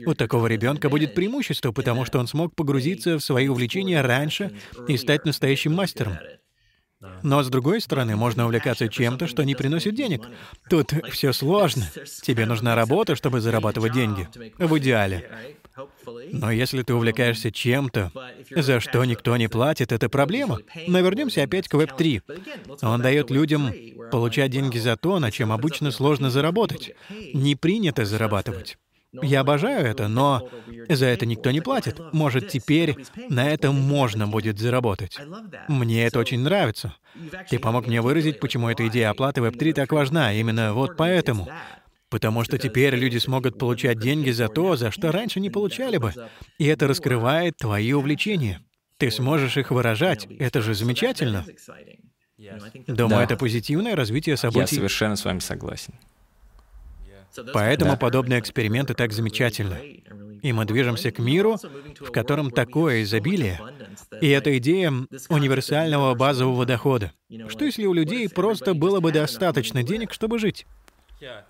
[0.05, 4.51] У такого ребенка будет преимущество, потому что он смог погрузиться в свои увлечения раньше
[4.87, 6.17] и стать настоящим мастером.
[7.23, 10.27] Но с другой стороны, можно увлекаться чем-то, что не приносит денег.
[10.69, 11.85] Тут все сложно.
[12.21, 14.27] Тебе нужна работа, чтобы зарабатывать деньги.
[14.57, 15.57] В идеале.
[16.31, 18.11] Но если ты увлекаешься чем-то,
[18.51, 20.59] за что никто не платит, это проблема.
[20.87, 22.21] Но вернемся опять к Web3.
[22.81, 23.71] Он дает людям
[24.11, 26.93] получать деньги за то, на чем обычно сложно заработать.
[27.33, 28.77] Не принято зарабатывать.
[29.13, 30.49] Я обожаю это, но
[30.87, 31.99] за это никто не платит.
[32.13, 32.95] Может, теперь
[33.29, 35.17] на этом можно будет заработать.
[35.67, 36.95] Мне это очень нравится.
[37.49, 40.33] Ты помог мне выразить, почему эта идея оплаты Web3 так важна.
[40.33, 41.49] Именно вот поэтому.
[42.09, 46.13] Потому что теперь люди смогут получать деньги за то, за что раньше не получали бы.
[46.57, 48.61] И это раскрывает твои увлечения.
[48.97, 50.27] Ты сможешь их выражать.
[50.39, 51.45] Это же замечательно.
[52.87, 53.23] Думаю, да.
[53.23, 54.75] это позитивное развитие событий.
[54.75, 55.93] Я совершенно с вами согласен.
[57.53, 57.97] Поэтому да.
[57.97, 60.03] подобные эксперименты так замечательны.
[60.41, 61.57] И мы движемся к миру,
[61.99, 63.59] в котором такое изобилие.
[64.21, 64.91] И это идея
[65.29, 67.11] универсального базового дохода.
[67.47, 70.65] Что если у людей просто было бы достаточно денег, чтобы жить?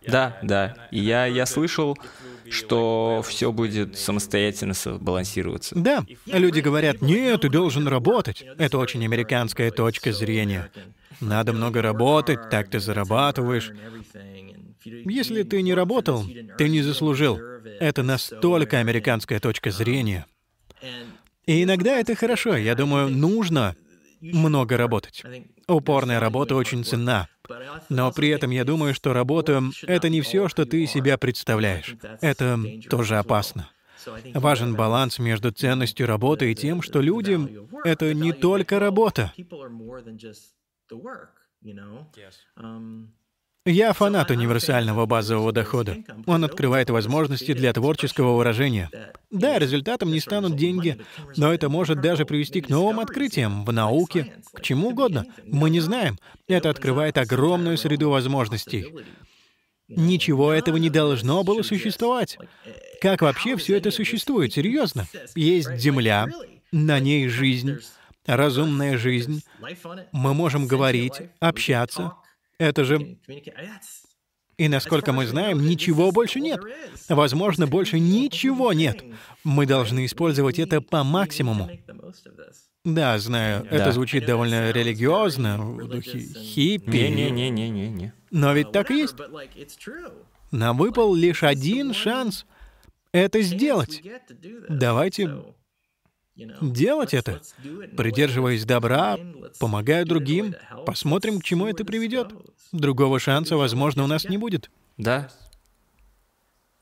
[0.06, 0.76] Да, да.
[0.92, 1.98] И я, я слышал,
[2.50, 5.76] что все будет самостоятельно балансироваться.
[5.76, 6.04] Да.
[6.26, 8.44] Люди говорят, нет, ты должен работать.
[8.58, 10.70] Это очень американская точка зрения.
[11.22, 13.72] Надо много работать, так ты зарабатываешь.
[14.84, 16.26] Если ты не работал,
[16.58, 17.38] ты не заслужил.
[17.80, 20.26] Это настолько американская точка зрения.
[21.46, 22.56] И иногда это хорошо.
[22.56, 23.76] Я думаю, нужно
[24.22, 25.24] много работать.
[25.68, 27.28] Упорная работа очень ценна.
[27.90, 31.96] Но при этом я думаю, что работа— это не все, что ты себя представляешь.
[32.22, 32.60] Это
[32.90, 33.70] тоже опасно.
[34.34, 37.40] Важен баланс между ценностью работы и тем, что люди—
[37.84, 39.34] это не только работа.
[43.66, 45.98] Я фанат универсального базового дохода.
[46.26, 48.90] Он открывает возможности для творческого выражения.
[49.30, 51.00] Да, результатом не станут деньги,
[51.38, 55.28] но это может даже привести к новым открытиям в науке, к чему угодно.
[55.46, 56.18] Мы не знаем.
[56.48, 58.88] Это открывает огромную среду возможностей.
[59.88, 62.40] Ничего этого не должно было существовать.
[63.00, 64.54] Как вообще все это существует?
[64.54, 65.08] Серьезно?
[65.36, 66.28] Есть Земля,
[66.72, 67.78] на ней жизнь,
[68.26, 69.44] разумная жизнь.
[70.12, 72.14] Мы можем говорить, общаться,
[72.62, 73.18] это же...
[74.58, 76.62] И насколько мы знаем, ничего больше нет.
[77.10, 79.04] Возможно, больше ничего нет.
[79.44, 81.70] Мы должны использовать это по максимуму.
[82.84, 83.78] Да, знаю, да.
[83.78, 86.98] это звучит довольно религиозно, в духе хиппи.
[86.98, 88.14] Не-не-не-не-не.
[88.30, 89.16] Но ведь так и есть.
[90.52, 92.46] Нам выпал лишь один шанс
[93.12, 94.04] это сделать.
[94.70, 95.44] Давайте
[96.62, 97.42] делать это,
[97.98, 99.18] придерживаясь добра,
[99.60, 102.34] помогая другим, посмотрим, к чему это приведет.
[102.72, 104.70] Другого шанса, возможно, у нас не будет.
[104.98, 105.30] Да.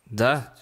[0.06, 0.54] Да.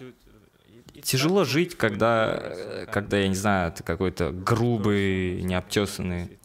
[1.04, 6.40] Тяжело жить, когда, когда, я не знаю, ты какой-то грубый, необтесанный.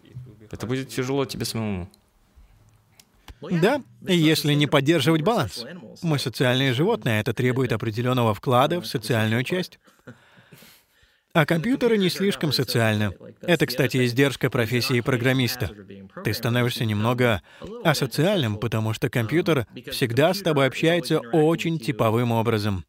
[0.50, 1.88] Это будет тяжело тебе самому.
[3.50, 5.64] Да, если не поддерживать баланс.
[6.02, 9.78] Мы социальные животные, это требует определенного вклада в социальную часть.
[11.34, 13.14] А компьютеры не слишком социальны.
[13.40, 15.70] Это, кстати, издержка профессии программиста.
[16.24, 17.40] Ты становишься немного
[17.84, 22.84] асоциальным, потому что компьютер всегда с тобой общается очень типовым образом.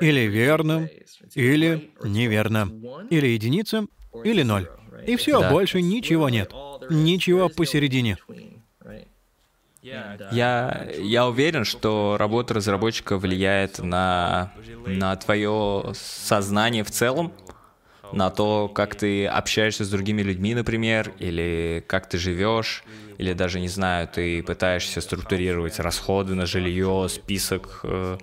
[0.00, 0.88] Или верно,
[1.34, 2.68] или неверно.
[3.10, 3.86] Или единица,
[4.24, 4.68] или ноль.
[5.06, 5.50] И все, да.
[5.50, 6.52] больше ничего нет.
[6.90, 8.18] Ничего посередине.
[9.82, 14.52] Я, я уверен, что работа разработчика влияет на,
[14.84, 17.32] на твое сознание в целом,
[18.12, 22.84] на то, как ты общаешься с другими людьми, например, или как ты живешь,
[23.18, 28.18] или даже, не знаю, ты пытаешься структурировать расходы на жилье, список, э,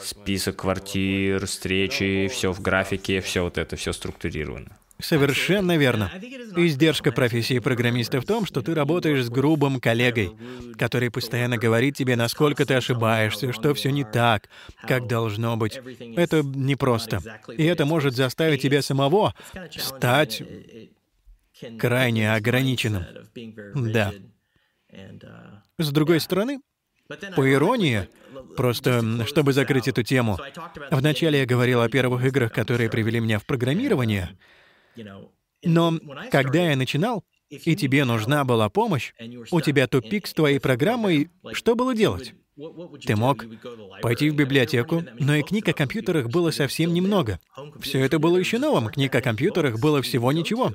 [0.00, 4.79] список квартир, встречи, все в графике, все вот это, все структурировано.
[5.02, 6.10] Совершенно верно.
[6.56, 10.32] Издержка профессии программиста в том, что ты работаешь с грубым коллегой,
[10.78, 14.48] который постоянно говорит тебе, насколько ты ошибаешься, что все не так,
[14.86, 15.80] как должно быть.
[16.16, 17.20] Это непросто.
[17.56, 19.34] И это может заставить тебя самого
[19.76, 20.42] стать
[21.78, 23.04] крайне ограниченным.
[23.74, 24.12] Да.
[25.78, 26.60] С другой стороны,
[27.36, 28.08] по иронии,
[28.56, 30.38] просто чтобы закрыть эту тему,
[30.90, 34.36] вначале я говорил о первых играх, которые привели меня в программирование,
[35.62, 35.98] но
[36.30, 39.12] когда я начинал, и тебе нужна была помощь,
[39.50, 42.34] у тебя тупик с твоей программой, что было делать?
[43.06, 43.44] Ты мог
[44.02, 47.40] пойти в библиотеку, но и книг о компьютерах было совсем немного.
[47.80, 50.72] Все это было еще новым, книг о компьютерах было всего ничего.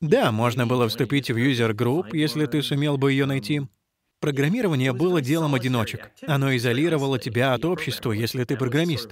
[0.00, 3.62] Да, можно было вступить в group, если ты сумел бы ее найти.
[4.20, 6.10] Программирование было делом одиночек.
[6.26, 9.08] Оно изолировало тебя от общества, если ты программист.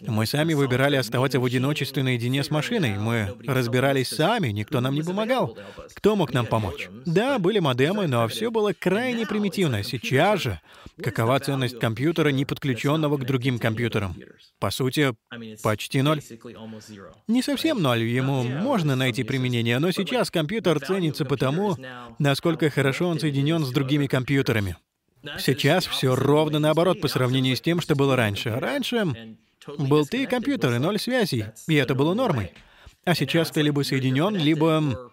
[0.00, 2.98] Мы сами выбирали оставаться в одиночестве наедине с машиной.
[2.98, 5.58] Мы разбирались сами, никто нам не помогал.
[5.94, 6.88] Кто мог нам помочь?
[7.04, 9.82] Да, были модемы, но все было крайне примитивно.
[9.82, 10.60] Сейчас же,
[11.02, 14.14] какова ценность компьютера, не подключенного к другим компьютерам?
[14.60, 15.14] По сути,
[15.64, 16.20] почти ноль.
[17.26, 21.76] Не совсем ноль, ему можно найти применение, но сейчас компьютер ценится потому,
[22.20, 24.76] насколько хорошо он соединен с другими компьютерами.
[25.38, 28.50] Сейчас все ровно наоборот по сравнению с тем, что было раньше.
[28.50, 29.38] Раньше
[29.78, 32.52] был ты и компьютер, и ноль связей, и это было нормой.
[33.04, 35.10] А сейчас ты либо соединен, либо...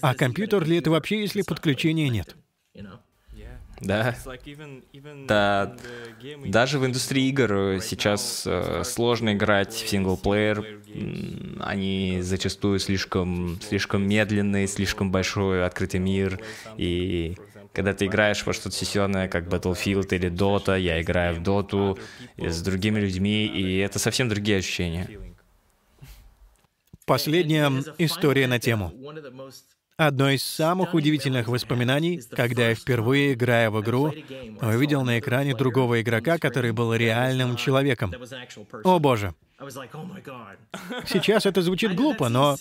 [0.00, 2.34] А компьютер ли это вообще, если подключения нет?
[3.80, 4.16] Да.
[5.28, 5.76] да.
[6.46, 10.80] Даже в индустрии игр сейчас э, сложно играть в синглплеер.
[11.60, 16.40] Они зачастую слишком, слишком медленные, слишком большой открытый мир.
[16.78, 17.36] И
[17.74, 21.98] когда ты играешь во что-то сессионное, как Battlefield или Dota, я играю в Dota
[22.38, 25.08] с другими людьми, и это совсем другие ощущения.
[27.04, 28.92] Последняя история на тему.
[29.96, 34.12] Одно из самых удивительных воспоминаний, когда я впервые, играя в игру,
[34.60, 38.12] увидел на экране другого игрока, который был реальным человеком.
[38.84, 39.34] О боже!
[41.06, 42.56] Сейчас это звучит глупо, но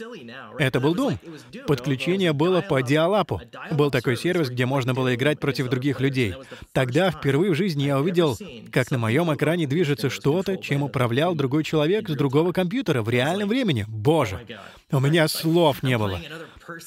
[0.60, 1.66] это был Doom.
[1.66, 3.42] Подключение было по диалапу.
[3.72, 6.36] Был такой сервис, где можно было играть против других людей.
[6.72, 8.38] Тогда впервые в жизни я увидел,
[8.72, 13.50] как на моем экране движется что-то, чем управлял другой человек с другого компьютера в реальном
[13.50, 13.86] времени.
[13.88, 14.46] Боже,
[14.92, 16.20] у меня слов не было.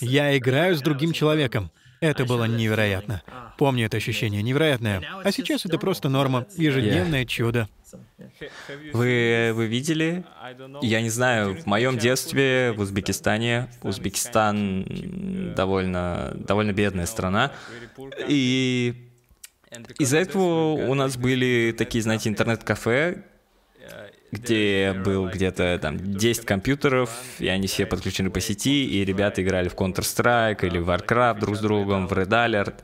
[0.00, 1.70] Я играю с другим человеком.
[2.00, 3.22] Это было невероятно.
[3.58, 5.02] Помню это ощущение, невероятное.
[5.24, 7.68] А сейчас это просто норма, ежедневное чудо.
[8.92, 10.24] Вы, вы видели?
[10.82, 17.52] Я не знаю, в моем детстве в Узбекистане, Узбекистан довольно, довольно бедная страна,
[18.28, 19.08] и
[19.98, 23.22] из-за этого у нас были такие, знаете, интернет-кафе,
[24.32, 29.68] где был где-то там 10 компьютеров, и они все подключены по сети, и ребята играли
[29.68, 32.74] в Counter-Strike или в Warcraft друг с другом, в Red Alert.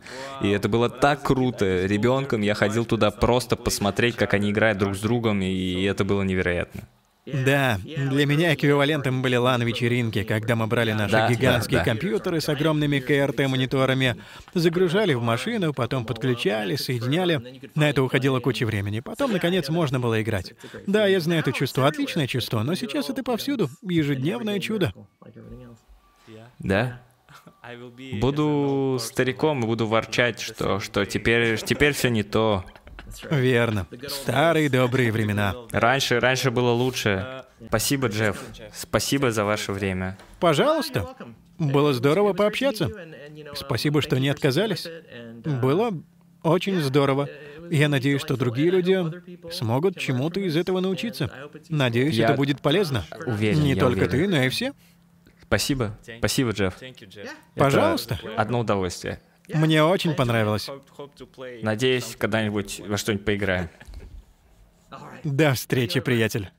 [0.43, 1.87] И это было так круто.
[1.87, 6.23] Ребенком я ходил туда просто посмотреть, как они играют друг с другом, и это было
[6.23, 6.83] невероятно.
[7.25, 11.91] Да, для меня эквивалентом были лан-вечеринки, когда мы брали наши да, гигантские да, да.
[11.91, 14.17] компьютеры с огромными КРТ-мониторами,
[14.55, 17.61] загружали в машину, потом подключали, соединяли.
[17.77, 18.99] На это уходило куча времени.
[18.99, 20.55] Потом, наконец, можно было играть.
[20.89, 23.71] Да, я знаю это чувство, отличное чувство, но сейчас это повсюду.
[23.83, 24.93] Ежедневное чудо.
[26.59, 27.03] Да?
[28.21, 32.65] Буду стариком и буду ворчать, что, что теперь, теперь все не то.
[33.31, 33.87] Верно.
[34.09, 35.55] Старые добрые времена.
[35.71, 37.45] Раньше, раньше было лучше.
[37.69, 38.41] Спасибо, Джефф.
[38.75, 40.19] Спасибо за ваше время.
[40.41, 41.15] Пожалуйста.
[41.59, 42.91] Было здорово пообщаться.
[43.55, 44.89] Спасибо, что не отказались.
[45.45, 45.93] Было
[46.43, 47.29] очень здорово.
[47.71, 48.99] Я надеюсь, что другие люди
[49.51, 51.31] смогут чему-то из этого научиться.
[51.69, 53.05] Надеюсь, я это будет полезно.
[53.27, 53.63] Уверен.
[53.63, 54.11] Не только уверен.
[54.11, 54.73] ты, но и все.
[55.43, 55.99] Спасибо.
[56.19, 56.75] Спасибо, Джефф.
[57.55, 58.19] Пожалуйста.
[58.23, 59.21] Это одно удовольствие.
[59.49, 60.69] Мне очень понравилось.
[61.63, 63.69] Надеюсь, когда-нибудь во что-нибудь поиграем.
[65.25, 66.51] До встречи, приятель.